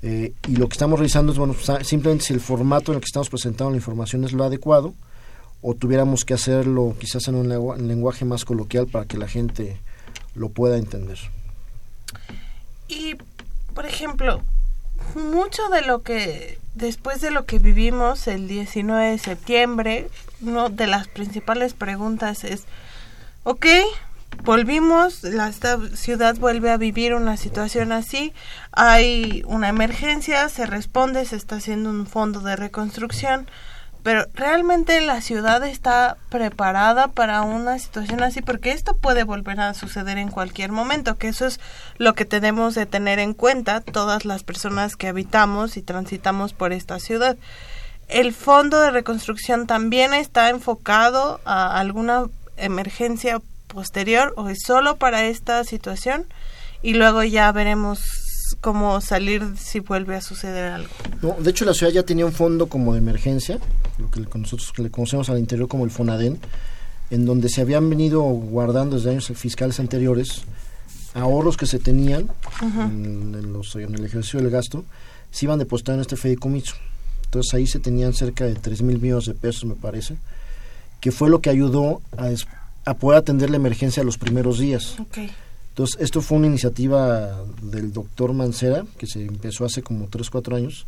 [0.02, 3.06] eh, y lo que estamos revisando es, bueno, simplemente si el formato en el que
[3.06, 4.94] estamos presentando la información es lo adecuado,
[5.62, 7.48] o tuviéramos que hacerlo quizás en un
[7.88, 9.78] lenguaje más coloquial para que la gente
[10.34, 11.18] lo pueda entender.
[12.88, 13.16] Y,
[13.74, 14.42] por ejemplo,
[15.14, 20.08] mucho de lo que después de lo que vivimos el 19 de septiembre,
[20.40, 22.64] una de las principales preguntas es
[23.44, 23.66] ok,
[24.44, 28.32] volvimos, la ciudad vuelve a vivir una situación así,
[28.72, 33.48] hay una emergencia, se responde, se está haciendo un fondo de reconstrucción,
[34.02, 39.74] pero realmente la ciudad está preparada para una situación así porque esto puede volver a
[39.74, 41.60] suceder en cualquier momento, que eso es
[41.98, 46.72] lo que tenemos de tener en cuenta todas las personas que habitamos y transitamos por
[46.72, 47.36] esta ciudad.
[48.08, 55.24] El fondo de reconstrucción también está enfocado a alguna emergencia posterior o es solo para
[55.24, 56.26] esta situación
[56.82, 58.29] y luego ya veremos
[58.60, 60.90] cómo salir si vuelve a suceder algo.
[61.22, 63.58] No, de hecho la ciudad ya tenía un fondo como de emergencia,
[63.98, 66.38] lo que nosotros le conocemos al interior como el Fonaden,
[67.10, 70.42] en donde se habían venido guardando desde años fiscales anteriores
[71.14, 72.28] ahorros que se tenían
[72.62, 74.84] en, los, en el ejercicio del gasto,
[75.30, 76.74] se iban depositando en este fideicomiso.
[77.24, 80.16] Entonces ahí se tenían cerca de 3 mil millones de pesos, me parece,
[81.00, 82.30] que fue lo que ayudó a,
[82.84, 84.96] a poder atender la emergencia los primeros días.
[85.80, 90.56] Entonces, esto fue una iniciativa del doctor Mancera, que se empezó hace como 3, 4
[90.56, 90.84] años,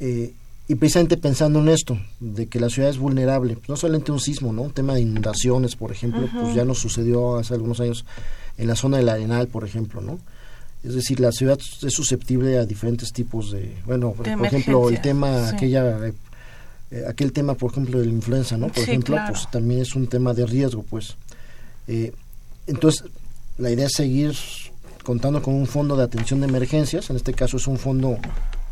[0.00, 0.32] eh,
[0.66, 4.50] y precisamente pensando en esto, de que la ciudad es vulnerable, no solamente un sismo,
[4.50, 4.62] ¿no?
[4.62, 8.06] Un tema de inundaciones, por ejemplo, pues ya nos sucedió hace algunos años
[8.56, 10.18] en la zona del Arenal, por ejemplo, ¿no?
[10.82, 15.50] Es decir, la ciudad es susceptible a diferentes tipos de, bueno, por ejemplo, el tema,
[15.50, 15.98] aquella
[16.90, 18.68] eh, aquel tema, por ejemplo, de la influenza, ¿no?
[18.68, 21.14] Por ejemplo, pues también es un tema de riesgo, pues.
[21.88, 22.14] Eh,
[22.66, 23.04] entonces,
[23.58, 24.34] la idea es seguir
[25.04, 28.18] contando con un fondo de atención de emergencias, en este caso es un fondo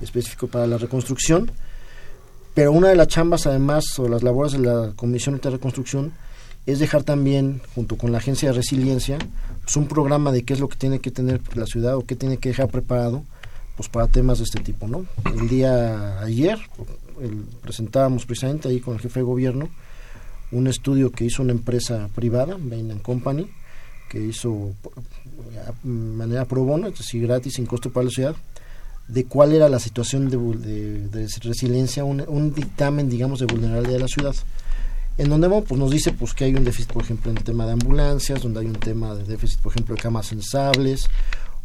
[0.00, 1.50] específico para la reconstrucción,
[2.54, 6.12] pero una de las chambas, además, o las labores de la Comisión de Reconstrucción,
[6.66, 9.18] es dejar también, junto con la Agencia de Resiliencia,
[9.62, 12.16] pues un programa de qué es lo que tiene que tener la ciudad o qué
[12.16, 13.22] tiene que dejar preparado
[13.76, 15.06] pues para temas de este tipo, ¿no?
[15.24, 16.58] El día ayer,
[17.62, 19.68] presentábamos precisamente ahí con el jefe de gobierno
[20.52, 23.48] un estudio que hizo una empresa privada, Bain Company,
[24.10, 24.74] que hizo
[25.84, 28.36] de manera pro bono, es decir, gratis, sin costo para la ciudad,
[29.06, 30.36] de cuál era la situación de,
[31.08, 34.34] de, resiliencia, un, dictamen, digamos, de vulnerabilidad de la ciudad.
[35.16, 37.66] En donde pues, nos dice pues, que hay un déficit, por ejemplo, en el tema
[37.66, 41.08] de ambulancias, donde hay un tema de déficit, por ejemplo, de camas sensables,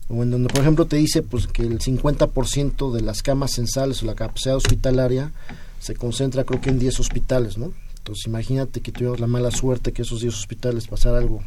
[0.08, 4.04] o en donde, por ejemplo, te dice pues, que el 50% de las camas sensales
[4.04, 5.32] o la capacidad hospitalaria
[5.80, 7.74] se concentra, creo que, en 10 hospitales, ¿no?
[7.98, 11.42] Entonces, imagínate que tuvimos la mala suerte que esos 10 hospitales pasara algo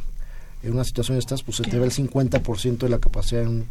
[0.63, 3.67] en una situación de estas, pues se te ve el 50% de la capacidad en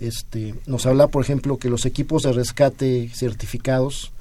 [0.00, 4.12] este, nos habla, por ejemplo, que los equipos de rescate certificados,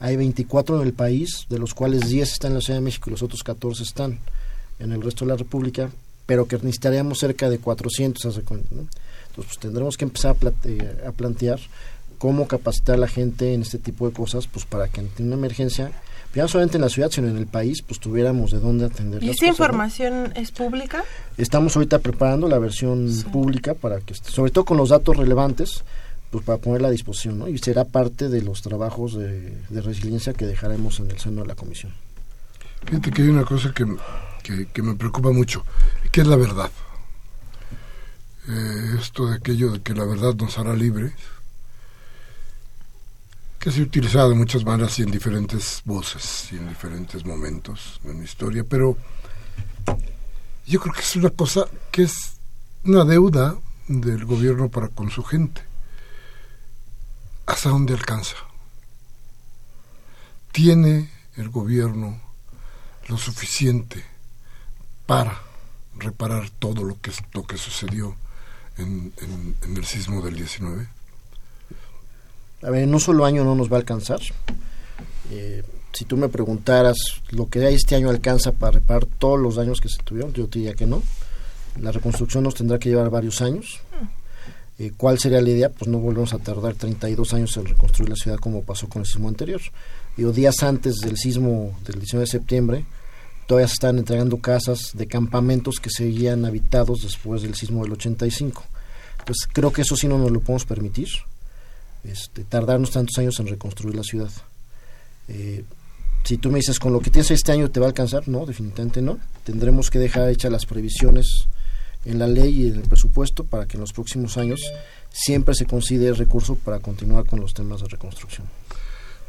[0.00, 3.08] hay 24 en el país, de los cuales 10 están en la Ciudad de México
[3.08, 4.18] y los otros 14 están
[4.80, 5.90] en el resto de la República,
[6.26, 8.96] pero que necesitaríamos cerca de 400, hace cuenta, Entonces,
[9.34, 11.60] pues, tendremos que empezar a, eh, a plantear
[12.18, 15.36] cómo capacitar a la gente en este tipo de cosas, pues para que en una
[15.36, 15.92] emergencia
[16.34, 19.22] ya no solamente en la ciudad, sino en el país, pues tuviéramos de dónde atender.
[19.22, 21.04] ¿Y esa información es pública?
[21.36, 25.84] Estamos ahorita preparando la versión pública para que, sobre todo con los datos relevantes,
[26.30, 27.48] pues para ponerla a disposición, ¿no?
[27.48, 31.54] Y será parte de los trabajos de, resiliencia que dejaremos en el seno de la
[31.54, 31.92] comisión.
[32.84, 33.86] Fíjate que hay una cosa que,
[34.72, 35.64] que, me preocupa mucho,
[36.12, 36.70] que es la verdad.
[38.48, 41.12] Eh, esto de aquello de que la verdad nos hará libres
[43.70, 48.18] se ha utilizado de muchas maneras y en diferentes voces y en diferentes momentos en
[48.18, 48.96] la historia, pero
[50.66, 52.34] yo creo que es una cosa que es
[52.84, 53.56] una deuda
[53.86, 55.62] del gobierno para con su gente.
[57.46, 58.36] ¿Hasta dónde alcanza?
[60.52, 62.20] ¿Tiene el gobierno
[63.08, 64.04] lo suficiente
[65.06, 65.40] para
[65.96, 68.16] reparar todo lo que, lo que sucedió
[68.76, 69.12] en,
[69.62, 70.97] en el sismo del 19?
[72.62, 74.20] A ver, en un solo año no nos va a alcanzar.
[75.30, 76.96] Eh, si tú me preguntaras
[77.30, 80.58] lo que este año alcanza para reparar todos los daños que se tuvieron, yo te
[80.58, 81.02] diría que no.
[81.80, 83.80] La reconstrucción nos tendrá que llevar varios años.
[84.78, 85.70] Eh, ¿Cuál sería la idea?
[85.70, 89.06] Pues no volvemos a tardar 32 años en reconstruir la ciudad como pasó con el
[89.06, 89.60] sismo anterior.
[90.16, 92.84] Digo, días antes del sismo del 19 de septiembre,
[93.46, 98.64] todavía se están entregando casas de campamentos que seguían habitados después del sismo del 85.
[99.20, 101.08] Entonces creo que eso sí no nos lo podemos permitir
[102.10, 104.30] este, tardarnos tantos años en reconstruir la ciudad.
[105.28, 105.64] Eh,
[106.24, 108.44] si tú me dices, con lo que tienes este año te va a alcanzar, no,
[108.44, 109.18] definitivamente no.
[109.44, 111.48] Tendremos que dejar hechas las previsiones
[112.04, 114.60] en la ley y en el presupuesto para que en los próximos años
[115.10, 118.46] siempre se considere recurso para continuar con los temas de reconstrucción.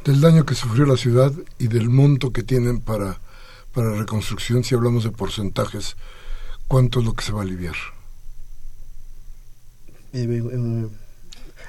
[0.04, 3.20] Del daño que sufrió la ciudad y del monto que tienen para,
[3.74, 5.96] para reconstrucción, si hablamos de porcentajes,
[6.68, 7.76] ¿cuánto es lo que se va a aliviar?
[10.14, 10.88] Eh, eh,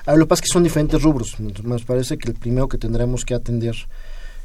[0.07, 1.39] a lo que pasa es que son diferentes rubros.
[1.41, 3.77] Nos parece que el primero que tendremos que atender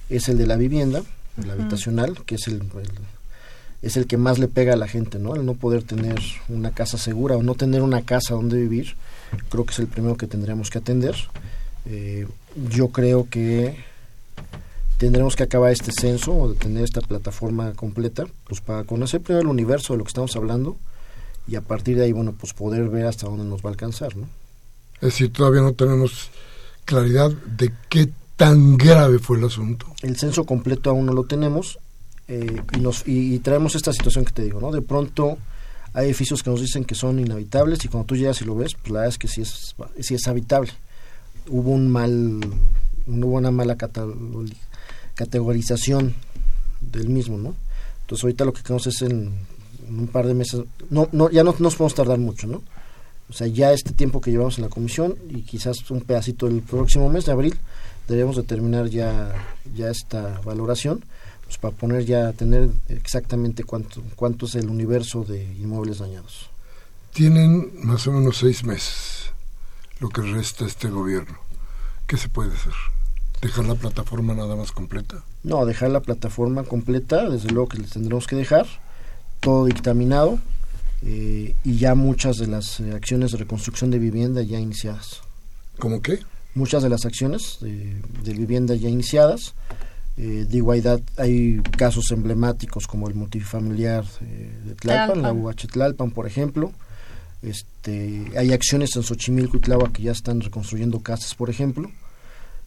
[0.10, 1.02] es el de la vivienda,
[1.42, 2.62] el habitacional, que es el,
[3.82, 5.36] es el que más le pega a la gente, ¿no?
[5.36, 8.96] El no poder tener una casa segura o no tener una casa donde vivir,
[9.50, 11.16] creo que es el primero que tendríamos que atender.
[11.86, 12.28] Eh,
[12.70, 13.78] yo creo que
[14.98, 19.42] tendremos que acabar este censo o de tener esta plataforma completa, pues para conocer primero
[19.42, 20.78] el universo de lo que estamos hablando
[21.48, 24.16] y a partir de ahí, bueno, pues poder ver hasta dónde nos va a alcanzar,
[24.16, 24.28] ¿no?
[25.06, 26.32] Es decir, todavía no tenemos
[26.84, 29.86] claridad de qué tan grave fue el asunto.
[30.02, 31.78] El censo completo aún no lo tenemos
[32.28, 34.72] eh, y, nos, y, traemos esta situación que te digo, ¿no?
[34.72, 35.38] De pronto
[35.94, 38.74] hay edificios que nos dicen que son inhabitables y cuando tú llegas y lo ves,
[38.74, 40.72] pues la verdad es que sí es, sí es habitable.
[41.50, 42.40] Hubo un mal,
[43.06, 43.78] hubo una mala
[45.14, 46.16] categorización
[46.82, 47.54] del mismo, ¿no?
[48.02, 49.34] Entonces ahorita lo que queremos es en,
[49.88, 52.64] un par de meses, no, no, ya no nos podemos tardar mucho, ¿no?
[53.30, 56.62] O sea, ya este tiempo que llevamos en la comisión y quizás un pedacito del
[56.62, 57.58] próximo mes de abril,
[58.08, 59.34] debemos determinar ya,
[59.76, 61.04] ya esta valoración
[61.46, 66.50] pues para poner ya, tener exactamente cuánto, cuánto es el universo de inmuebles dañados.
[67.14, 69.32] Tienen más o menos seis meses
[70.00, 71.38] lo que resta este gobierno.
[72.08, 72.74] ¿Qué se puede hacer?
[73.42, 75.24] ¿Dejar la plataforma nada más completa?
[75.44, 78.66] No, dejar la plataforma completa, desde luego que les tendremos que dejar,
[79.40, 80.40] todo dictaminado,
[81.08, 85.22] eh, y ya muchas de las eh, acciones de reconstrucción de vivienda ya iniciadas.
[85.78, 86.20] ¿Cómo qué?
[86.56, 89.54] Muchas de las acciones de, vivienda ya iniciadas.
[90.18, 96.26] Eh, de igualdad hay casos emblemáticos como el multifamiliar de Tlalpan, la UH Tlalpan, por
[96.26, 96.72] ejemplo.
[97.44, 101.92] Este, hay acciones en Xochimilco y Tláhuac que ya están reconstruyendo casas, por ejemplo.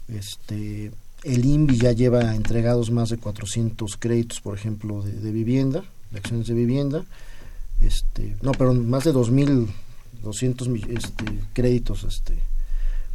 [0.06, 0.92] Este,
[1.24, 5.82] el INVI ya lleva entregados más de 400 créditos, por ejemplo, de, de vivienda,
[6.12, 7.04] de acciones de vivienda
[7.80, 12.38] este, no, pero más de 2.200 este, créditos este,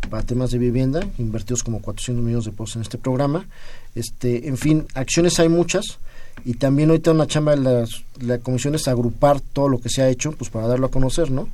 [0.09, 3.45] para temas de vivienda, invertidos como 400 millones de pesos en este programa.
[3.95, 5.99] Este, en fin, acciones hay muchas
[6.45, 10.01] y también ahorita una chamba de las, la comisión es agrupar todo lo que se
[10.01, 11.47] ha hecho pues para darlo a conocer, ¿no?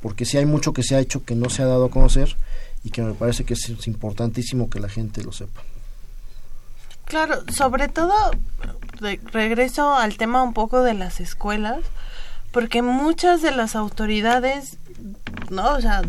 [0.00, 2.36] Porque si hay mucho que se ha hecho que no se ha dado a conocer
[2.84, 5.62] y que me parece que es, importantísimo que la gente lo sepa.
[7.04, 8.14] Claro, sobre todo
[9.32, 11.80] regreso al tema un poco de las escuelas,
[12.50, 14.78] porque muchas de las autoridades,
[15.50, 15.72] ¿no?
[15.72, 16.02] O sea,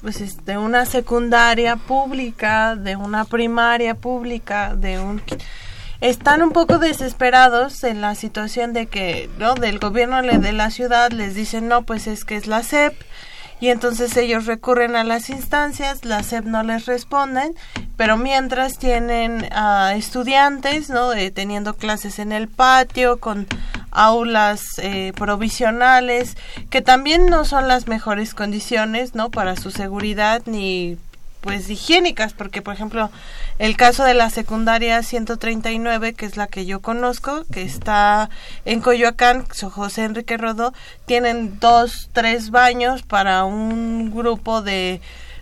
[0.00, 5.22] pues de una secundaria pública, de una primaria pública, de un
[6.00, 9.54] están un poco desesperados en la situación de que, ¿no?
[9.54, 12.94] Del gobierno de la ciudad les dicen, no, pues es que es la SEP,
[13.62, 17.54] y entonces ellos recurren a las instancias, la SEP no les responden,
[17.96, 21.12] pero mientras tienen a estudiantes, ¿no?
[21.12, 23.46] Eh, teniendo clases en el patio, con
[23.92, 26.36] aulas eh, provisionales,
[26.70, 29.30] que también no son las mejores condiciones, ¿no?
[29.30, 30.98] Para su seguridad ni
[31.42, 33.10] pues higiénicas, porque por ejemplo
[33.58, 38.30] el caso de la secundaria 139, que es la que yo conozco, que está
[38.64, 40.72] en Coyoacán, José Enrique Rodó,
[41.04, 45.00] tienen dos, tres baños para un grupo de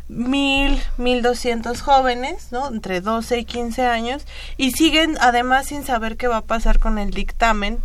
[0.09, 2.69] mil, mil doscientos jóvenes, ¿no?
[2.69, 4.27] Entre 12 y 15 años,
[4.57, 7.79] y siguen además sin saber qué va a pasar con el dictamen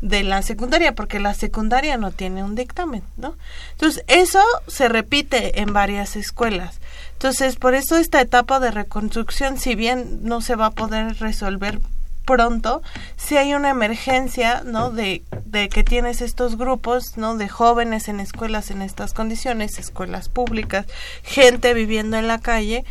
[0.00, 3.36] de la secundaria, porque la secundaria no tiene un dictamen, ¿no?
[3.72, 6.80] Entonces, eso se repite en varias escuelas.
[7.12, 11.80] Entonces, por eso esta etapa de reconstrucción, si bien no se va a poder resolver
[12.26, 12.82] pronto,
[13.16, 14.90] si hay una emergencia, ¿no?
[14.90, 17.36] De, de que tienes estos grupos, ¿no?
[17.36, 20.86] De jóvenes en escuelas en estas condiciones, escuelas públicas,
[21.22, 22.84] gente viviendo en la calle,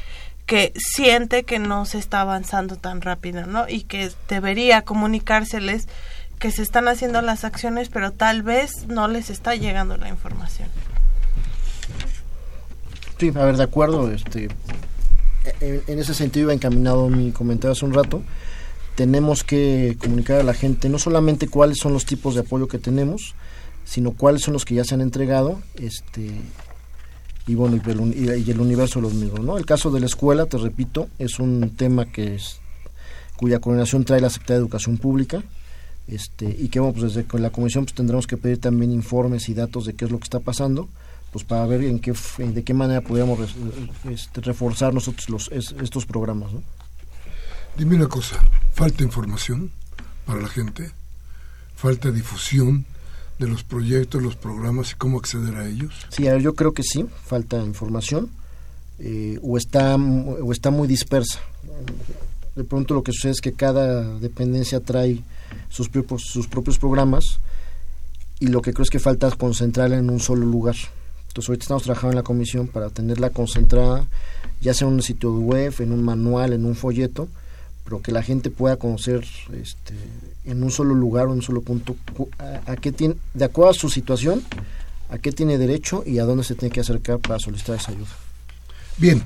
[0.45, 3.67] que siente que no se está avanzando tan rápido, ¿no?
[3.67, 5.87] Y que debería comunicárseles
[6.39, 10.69] que se están haciendo las acciones, pero tal vez no les está llegando la información.
[13.19, 14.11] Sí, a ver, de acuerdo.
[14.11, 14.49] Este,
[15.61, 18.21] en, ese sentido iba encaminado mi comentario hace un rato.
[18.95, 22.79] Tenemos que comunicar a la gente no solamente cuáles son los tipos de apoyo que
[22.79, 23.35] tenemos,
[23.83, 26.31] sino cuáles son los que ya se han entregado, este,
[27.47, 29.41] y bueno, y el, universo de los mismos.
[29.41, 29.57] ¿no?
[29.57, 32.59] El caso de la escuela, te repito, es un tema que es,
[33.35, 35.43] cuya coordinación trae la Secretaría de Educación Pública,
[36.07, 39.49] este, y que bueno, pues desde con la comisión pues tendremos que pedir también informes
[39.49, 40.87] y datos de qué es lo que está pasando
[41.35, 43.39] pues para ver en qué de qué manera podríamos
[44.09, 46.53] este, reforzar nosotros los, estos programas.
[46.53, 46.63] ¿no?
[47.77, 48.41] Dime una cosa,
[48.73, 49.69] ¿falta información
[50.25, 50.91] para la gente?
[51.75, 52.85] ¿Falta difusión
[53.37, 56.07] de los proyectos, los programas y cómo acceder a ellos?
[56.07, 58.29] Sí, yo creo que sí, falta información
[58.99, 61.41] eh, o, está, o está muy dispersa.
[62.55, 65.21] De pronto lo que sucede es que cada dependencia trae
[65.69, 67.39] sus propios, sus propios programas
[68.39, 70.75] y lo que creo es que falta concentrarla en un solo lugar.
[71.27, 74.07] Entonces ahorita estamos trabajando en la comisión para tenerla concentrada,
[74.61, 77.27] ya sea en un sitio web, en un manual, en un folleto,
[77.83, 79.93] pero que la gente pueda conocer este,
[80.45, 81.95] en un solo lugar en un solo punto
[82.39, 84.43] a, qué tiene, de acuerdo a su situación,
[85.09, 88.15] a qué tiene derecho y a dónde se tiene que acercar para solicitar esa ayuda.
[88.97, 89.21] Bien.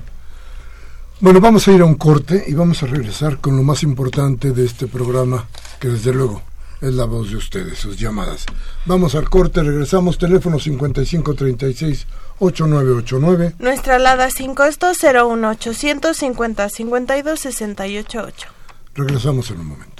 [1.22, 4.52] Bueno, vamos a ir a un corte y vamos a regresar con lo más importante
[4.52, 5.48] de este programa,
[5.78, 6.40] que desde luego
[6.80, 8.46] es la voz de ustedes, sus llamadas.
[8.86, 13.56] Vamos al corte, regresamos, teléfono 5536-8989.
[13.58, 18.48] Nuestra alada sin costo 01800 50 52 688.
[18.94, 19.99] Regresamos en un momento.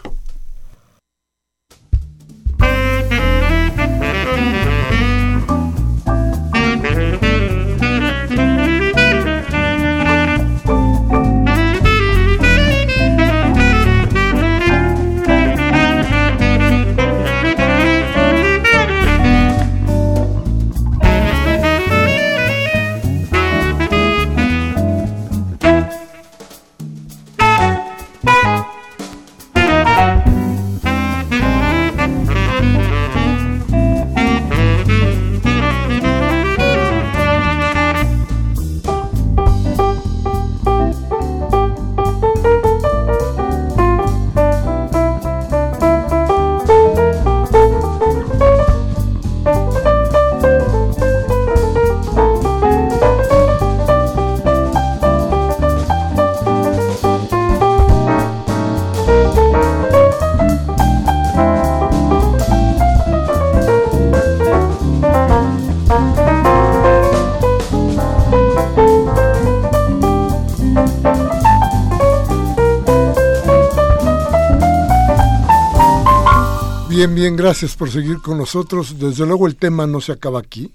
[77.40, 78.98] Gracias por seguir con nosotros.
[78.98, 80.70] Desde luego el tema no se acaba aquí.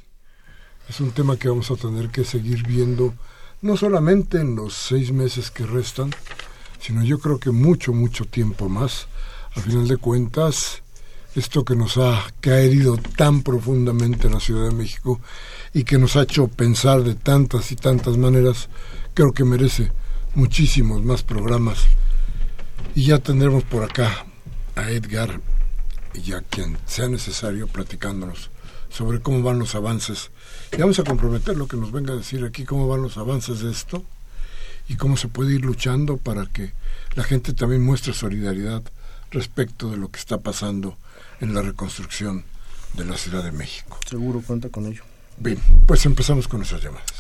[0.90, 3.14] Es un tema que vamos a tener que seguir viendo,
[3.62, 6.10] no solamente en los seis meses que restan,
[6.80, 9.08] sino yo creo que mucho, mucho tiempo más.
[9.56, 10.82] Al final de cuentas,
[11.36, 15.22] esto que nos ha, que herido tan profundamente en la Ciudad de México
[15.72, 18.70] y que nos ha hecho pensar de tantas y tantas maneras,
[19.14, 19.92] creo que merece
[20.34, 21.86] muchísimos más programas.
[22.96, 24.26] Y ya tendremos por acá
[24.76, 25.40] a Edgar
[26.16, 28.50] y a quien sea necesario platicándonos
[28.90, 30.32] sobre cómo van los avances.
[30.72, 33.72] Y vamos a comprometerlo que nos venga a decir aquí cómo van los avances de
[33.72, 34.04] esto
[34.88, 36.74] y cómo se puede ir luchando para que
[37.16, 38.84] la gente también muestre solidaridad
[39.32, 40.98] respecto de lo que está pasando
[41.42, 42.46] en la reconstrucción
[42.94, 44.00] de la Ciudad de México.
[44.08, 45.04] Seguro cuenta con ello.
[45.38, 47.12] Bien, pues empezamos con nuestras llamadas.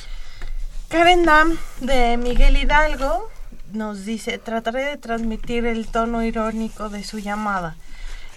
[0.87, 3.29] Karen Dam de Miguel Hidalgo
[3.73, 7.75] nos dice, trataré de transmitir el tono irónico de su llamada.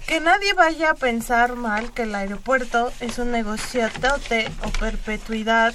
[0.08, 5.74] Que nadie vaya a pensar mal que el aeropuerto es un negociatote o perpetuidad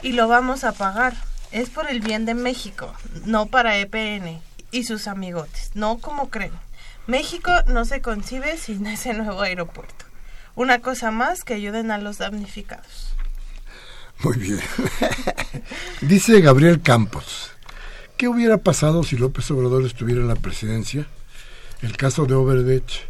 [0.00, 1.14] y lo vamos a pagar.
[1.52, 2.94] Es por el bien de México,
[3.26, 4.40] no para EPN
[4.70, 6.54] y sus amigotes, no como creen.
[7.06, 10.06] México no se concibe sin ese nuevo aeropuerto.
[10.54, 13.14] Una cosa más que ayuden a los damnificados.
[14.20, 14.60] Muy bien.
[16.00, 17.50] Dice Gabriel Campos,
[18.16, 21.06] ¿qué hubiera pasado si López Obrador estuviera en la presidencia?
[21.82, 23.07] El caso de Overdech,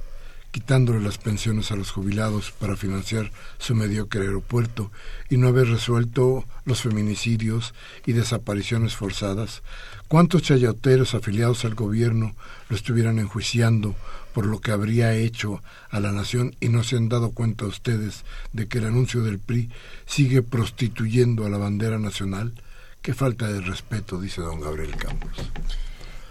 [0.59, 4.91] quitándole las pensiones a los jubilados para financiar su mediocre aeropuerto
[5.31, 7.75] y no haber resuelto los feminicidios
[8.07, 9.63] y desapariciones forzadas,
[10.09, 12.35] ¿cuántos chayoteros afiliados al gobierno
[12.69, 13.95] lo estuvieran enjuiciando
[14.35, 18.25] por lo que habría hecho a la nación y no se han dado cuenta ustedes
[18.53, 19.71] de que el anuncio del PRI
[20.07, 22.53] sigue prostituyendo a la bandera nacional?
[23.01, 25.31] Qué falta de respeto, dice don Gabriel Campos.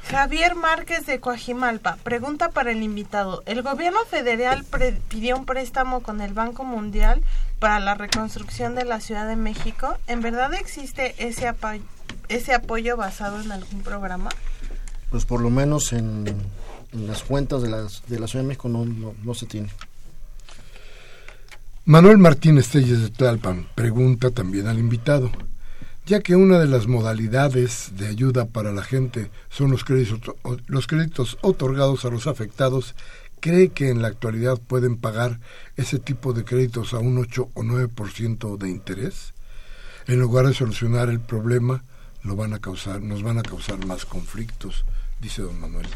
[0.09, 3.43] Javier Márquez de Coajimalpa pregunta para el invitado.
[3.45, 4.65] ¿El gobierno federal
[5.09, 7.23] pidió un préstamo con el Banco Mundial
[7.59, 9.97] para la reconstrucción de la Ciudad de México?
[10.07, 11.53] ¿En verdad existe ese,
[12.29, 14.29] ese apoyo basado en algún programa?
[15.09, 16.25] Pues por lo menos en
[16.93, 19.69] en las cuentas de, las, de la Ciudad de México no, no, se tiene.
[21.85, 25.31] Manuel Martínez Telles de Tlalpan pregunta también al invitado,
[26.07, 30.21] ya que una de las modalidades de ayuda para la gente son los créditos,
[30.67, 32.95] los créditos otorgados a los afectados,
[33.41, 35.41] ¿cree que en la actualidad pueden pagar
[35.75, 39.33] ese tipo de créditos a un 8 o 9% de interés?
[40.07, 41.83] En lugar de solucionar el problema,
[42.23, 44.85] lo van a causar, nos van a causar más conflictos
[45.19, 45.87] dice don Manuel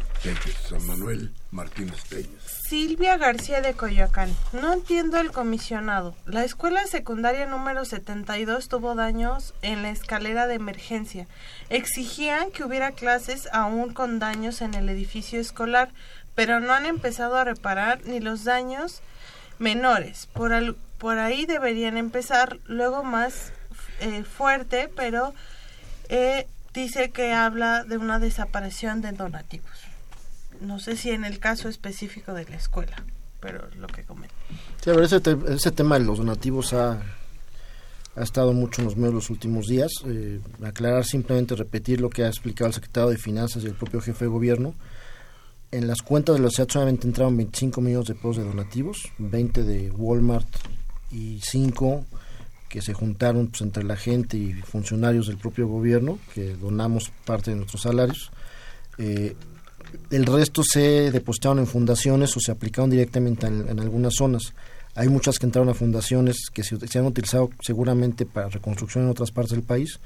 [0.70, 2.28] don Manuel Martínez Telles.
[2.68, 4.34] Silvia García de Coyoacán.
[4.52, 6.14] No entiendo el comisionado.
[6.26, 11.26] La escuela secundaria número 72 tuvo daños en la escalera de emergencia.
[11.70, 15.90] Exigían que hubiera clases aún con daños en el edificio escolar,
[16.34, 19.02] pero no han empezado a reparar ni los daños
[19.58, 20.26] menores.
[20.32, 23.52] Por, por ahí deberían empezar, luego más
[24.00, 25.34] eh, fuerte, pero
[26.08, 29.70] eh, dice que habla de una desaparición de donativos.
[30.60, 32.96] No sé si en el caso específico de la escuela,
[33.40, 34.34] pero lo que comenta.
[34.82, 37.02] Sí, a ver, ese, tema de los donativos ha,
[38.16, 39.90] ha estado mucho en los medios los últimos días.
[40.06, 44.00] Eh, aclarar, simplemente repetir lo que ha explicado el secretario de Finanzas y el propio
[44.00, 44.74] jefe de gobierno.
[45.72, 49.62] En las cuentas de la ciudad solamente entraron 25 millones de pesos de donativos, 20
[49.62, 50.46] de Walmart
[51.10, 52.04] y 5
[52.72, 57.50] que se juntaron pues, entre la gente y funcionarios del propio gobierno, que donamos parte
[57.50, 58.30] de nuestros salarios.
[58.96, 59.36] Eh,
[60.10, 64.54] el resto se depositaron en fundaciones o se aplicaron directamente en, algunas zonas.
[64.94, 69.32] Hay muchas que entraron a fundaciones que se, han utilizado seguramente para reconstrucción en otras
[69.32, 70.00] partes del país,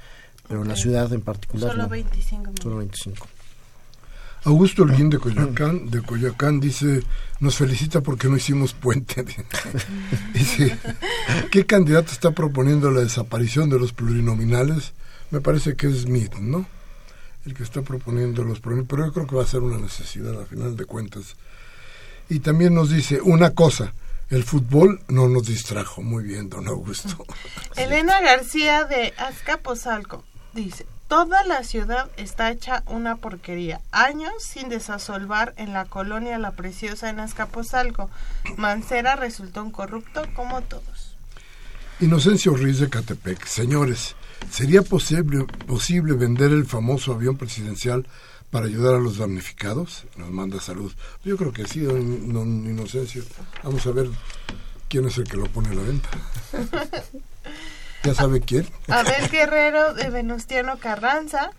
[0.49, 1.71] pero en la ciudad en particular.
[1.71, 2.51] Solo 25.
[2.61, 3.27] Solo 25.
[4.47, 6.01] Augusto Olguín de Coyoacán, de
[6.61, 7.03] dice,
[7.41, 9.25] nos felicita porque no hicimos puente.
[10.33, 10.77] dice,
[11.51, 14.93] ¿qué candidato está proponiendo la desaparición de los plurinominales?
[15.31, 16.65] Me parece que es Smith, ¿no?
[17.45, 20.41] El que está proponiendo los plurinominales, pero yo creo que va a ser una necesidad
[20.41, 21.35] a final de cuentas.
[22.29, 23.91] Y también nos dice una cosa,
[24.29, 26.01] el fútbol no nos distrajo.
[26.01, 27.25] Muy bien, don Augusto.
[27.75, 30.23] Elena García de Azcapotzalco
[30.53, 33.79] dice, Toda la ciudad está hecha una porquería.
[33.91, 38.09] Años sin desasolvar en la colonia La Preciosa en Azcapotzalco.
[38.57, 41.15] Mancera resultó un corrupto como todos.
[42.01, 43.45] Inocencio Ruiz de Catepec.
[43.45, 44.17] Señores,
[44.51, 48.05] ¿sería posible, posible vender el famoso avión presidencial
[48.51, 50.03] para ayudar a los damnificados?
[50.17, 50.91] Nos manda salud.
[51.23, 53.23] Yo creo que sí, don, don Inocencio.
[53.63, 54.09] Vamos a ver
[54.89, 56.09] quién es el que lo pone a la venta.
[58.03, 58.67] ¿Ya sabe quién?
[58.87, 61.51] Abel Guerrero de Venustiano Carranza.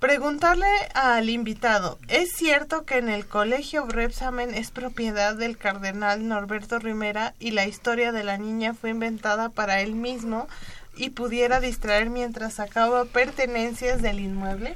[0.00, 6.78] Preguntarle al invitado, ¿es cierto que en el colegio Brepsamen es propiedad del cardenal Norberto
[6.78, 10.48] Rimera y la historia de la niña fue inventada para él mismo
[10.96, 14.74] y pudiera distraer mientras sacaba pertenencias del inmueble?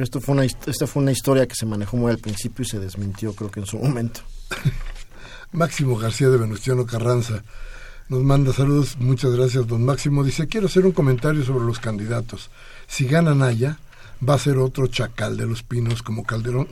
[0.00, 2.78] esto fue una, esta fue una historia que se manejó muy al principio y se
[2.78, 4.20] desmintió creo que en su momento.
[5.52, 7.42] Máximo García de Venustiano Carranza
[8.08, 10.24] Nos manda saludos, muchas gracias, don Máximo.
[10.24, 12.50] Dice, quiero hacer un comentario sobre los candidatos.
[12.86, 13.78] Si gana Naya,
[14.26, 16.68] va a ser otro chacal de los pinos como Calderón.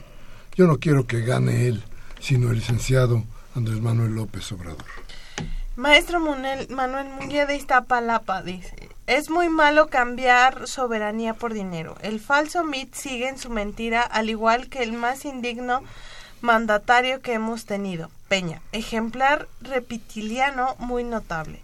[0.57, 1.83] Yo no quiero que gane él,
[2.21, 3.25] sino el licenciado
[3.55, 4.85] Andrés Manuel López Obrador.
[5.75, 11.97] Maestro Manuel, Manuel Munguía de Iztapalapa dice, es muy malo cambiar soberanía por dinero.
[12.03, 15.83] El falso MIT sigue en su mentira, al igual que el más indigno
[16.43, 18.61] mandatario que hemos tenido, Peña.
[18.73, 21.61] Ejemplar reptiliano muy notable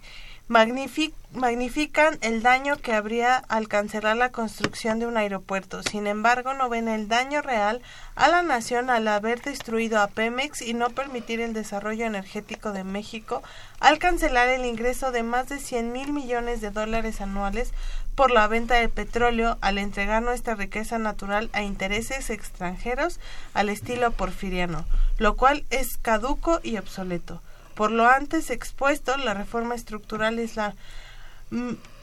[0.49, 5.83] magnifican el daño que habría al cancelar la construcción de un aeropuerto.
[5.83, 7.83] Sin embargo, no ven el daño real
[8.15, 12.83] a la nación al haber destruido a Pemex y no permitir el desarrollo energético de
[12.83, 13.43] México
[13.79, 17.71] al cancelar el ingreso de más de 100 mil millones de dólares anuales
[18.19, 23.17] por la venta de petróleo al entregar nuestra riqueza natural a intereses extranjeros
[23.53, 24.83] al estilo porfiriano,
[25.19, 27.41] lo cual es caduco y obsoleto.
[27.75, 30.75] Por lo antes expuesto, la reforma estructural es la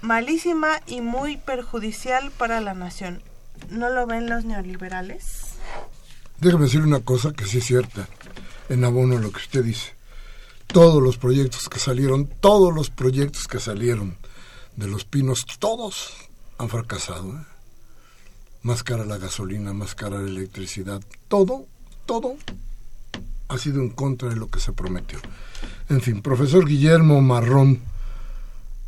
[0.01, 3.21] malísima y muy perjudicial para la nación.
[3.69, 5.59] ¿No lo ven los neoliberales?
[6.41, 8.09] Déjame decir una cosa que sí es cierta,
[8.71, 9.93] en abono a lo que usted dice.
[10.67, 14.17] Todos los proyectos que salieron, todos los proyectos que salieron
[14.77, 16.13] de los pinos, todos
[16.59, 17.33] han fracasado.
[17.33, 17.45] ¿eh?
[18.63, 21.67] Más cara la gasolina, más cara la electricidad, todo,
[22.05, 22.37] todo
[23.49, 25.19] ha sido en contra de lo que se prometió.
[25.89, 27.81] En fin, profesor Guillermo Marrón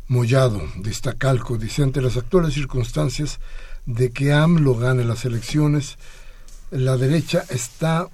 [0.07, 3.39] Mollado, de Iztacalco, dice, ante las actuales circunstancias
[3.85, 5.97] de que AMLO gane las elecciones,
[6.71, 8.07] la derecha está,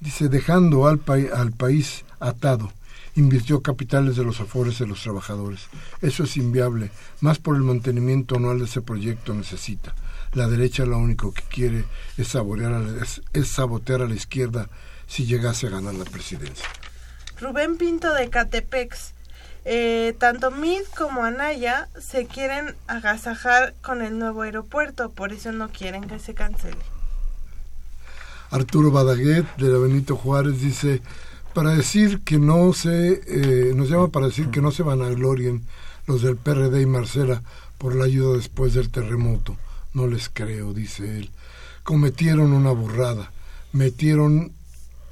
[0.00, 1.00] dice, dejando al,
[1.34, 2.72] al país atado
[3.16, 5.68] invirtió capitales de los afores de los trabajadores.
[6.00, 6.90] Eso es inviable,
[7.20, 9.94] más por el mantenimiento anual de ese proyecto necesita.
[10.32, 11.84] La derecha lo único que quiere
[12.16, 14.68] es, sabotear a la, es, sabotear a la izquierda
[15.06, 16.66] si llegase a ganar la presidencia.
[17.40, 19.12] Rubén Pinto de Catepex.
[19.66, 25.70] Eh, tanto Mid como Anaya se quieren agasajar con el nuevo aeropuerto, por eso no
[25.70, 26.76] quieren que se cancele.
[28.50, 31.00] Arturo Badaguet de la Benito Juárez dice,
[31.54, 35.08] para decir que no se, eh, nos llama para decir que no se van a
[35.08, 35.64] glorien
[36.06, 37.42] los del PRD y Marcela
[37.78, 39.56] por la ayuda después del terremoto.
[39.94, 41.30] No les creo, dice él.
[41.84, 43.32] Cometieron una burrada.
[43.72, 44.52] Metieron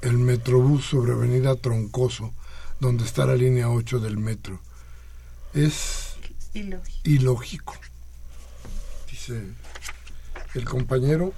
[0.01, 2.33] el metrobús sobre Avenida Troncoso,
[2.79, 4.59] donde está la línea 8 del metro.
[5.53, 6.15] Es
[6.53, 6.99] ilógico.
[7.03, 7.73] ilógico.
[9.09, 9.43] Dice
[10.55, 11.33] el compañero.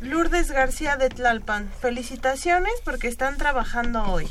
[0.00, 1.70] Lourdes García de Tlalpan.
[1.80, 4.28] Felicitaciones porque están trabajando hoy.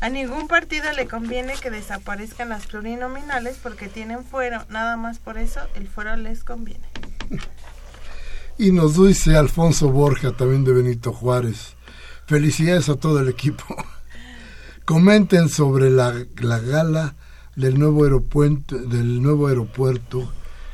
[0.00, 4.64] A ningún partido le conviene que desaparezcan las plurinominales porque tienen fuero.
[4.68, 6.86] Nada más por eso el fuero les conviene.
[8.58, 11.74] Y nos dice Alfonso Borja, también de Benito Juárez.
[12.26, 13.64] Felicidades a todo el equipo.
[14.84, 17.14] Comenten sobre la, la gala
[17.56, 20.32] del nuevo aeropuerto, del nuevo aeropuerto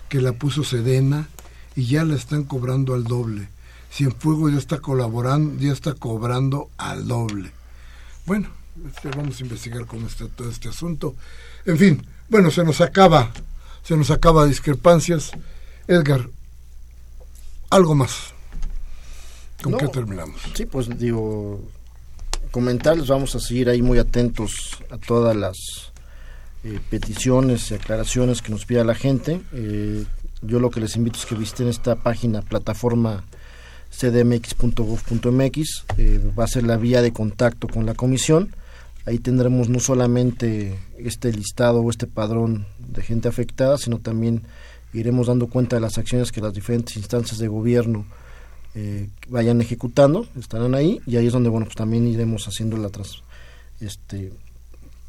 [0.08, 1.28] que la puso Sedena
[1.74, 3.48] y ya la están cobrando al doble.
[3.94, 7.52] Cienfuegos ya está colaborando, ya está cobrando al doble.
[8.26, 8.48] Bueno,
[8.88, 11.14] este, vamos a investigar cómo está todo este asunto.
[11.64, 13.30] En fin, bueno, se nos acaba,
[13.84, 15.30] se nos acaba discrepancias.
[15.86, 16.28] Edgar,
[17.70, 18.32] algo más.
[19.62, 20.40] ¿Con qué terminamos?
[20.54, 21.62] Sí, pues digo,
[22.50, 25.56] comentarles, vamos a seguir ahí muy atentos a todas las
[26.64, 29.40] eh, peticiones y aclaraciones que nos pida la gente.
[29.52, 30.04] Eh,
[30.42, 33.22] yo lo que les invito es que visiten esta página, plataforma
[33.98, 38.54] cdmx.gov.mx, eh, va a ser la vía de contacto con la comisión.
[39.06, 44.42] Ahí tendremos no solamente este listado o este padrón de gente afectada, sino también
[44.92, 48.06] iremos dando cuenta de las acciones que las diferentes instancias de gobierno
[48.74, 52.88] eh, vayan ejecutando, estarán ahí y ahí es donde bueno pues también iremos haciendo la
[52.88, 53.22] tras,
[53.80, 54.32] este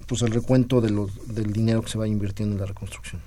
[0.06, 3.22] pues el recuento de lo, del dinero que se va invirtiendo en la reconstrucción.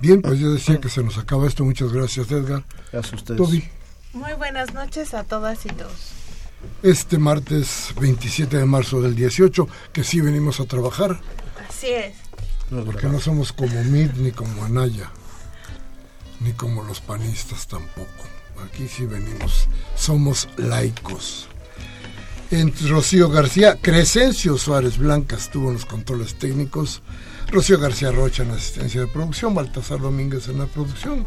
[0.00, 1.64] Bien, pues yo decía que se nos acaba esto.
[1.64, 2.64] Muchas gracias, Edgar.
[2.92, 3.70] Gracias a ustedes.
[4.12, 6.12] Muy buenas noches a todas y todos.
[6.82, 11.20] Este martes 27 de marzo del 18, que sí venimos a trabajar.
[11.68, 12.14] Así es.
[12.84, 15.10] Porque no somos como Mid ni como Anaya
[16.40, 18.08] ni como los panistas tampoco.
[18.64, 21.46] Aquí sí venimos, somos laicos.
[22.50, 27.00] Entre Rocío García, Crescencio Suárez Blanca estuvo en los controles técnicos,
[27.50, 31.26] Rocío García Rocha en asistencia de producción, Baltasar Domínguez en la producción.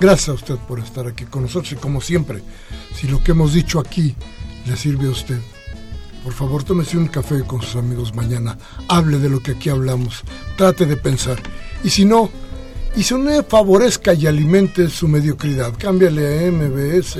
[0.00, 2.42] Gracias a usted por estar aquí con nosotros y como siempre,
[2.94, 4.14] si lo que hemos dicho aquí
[4.66, 5.38] le sirve a usted,
[6.22, 10.22] por favor tómese un café con sus amigos mañana, hable de lo que aquí hablamos,
[10.56, 11.40] trate de pensar
[11.84, 12.30] y si no,
[12.96, 15.74] y si no favorezca y alimente su mediocridad.
[15.76, 17.18] Cámbiale a MBS,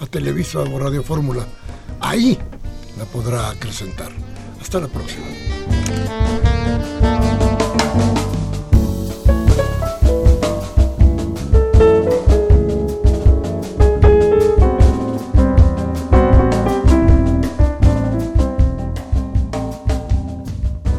[0.00, 1.46] a Televisa o Radio Fórmula.
[2.00, 2.38] Ahí
[2.96, 4.10] la podrá acrecentar.
[4.60, 5.26] Hasta la próxima.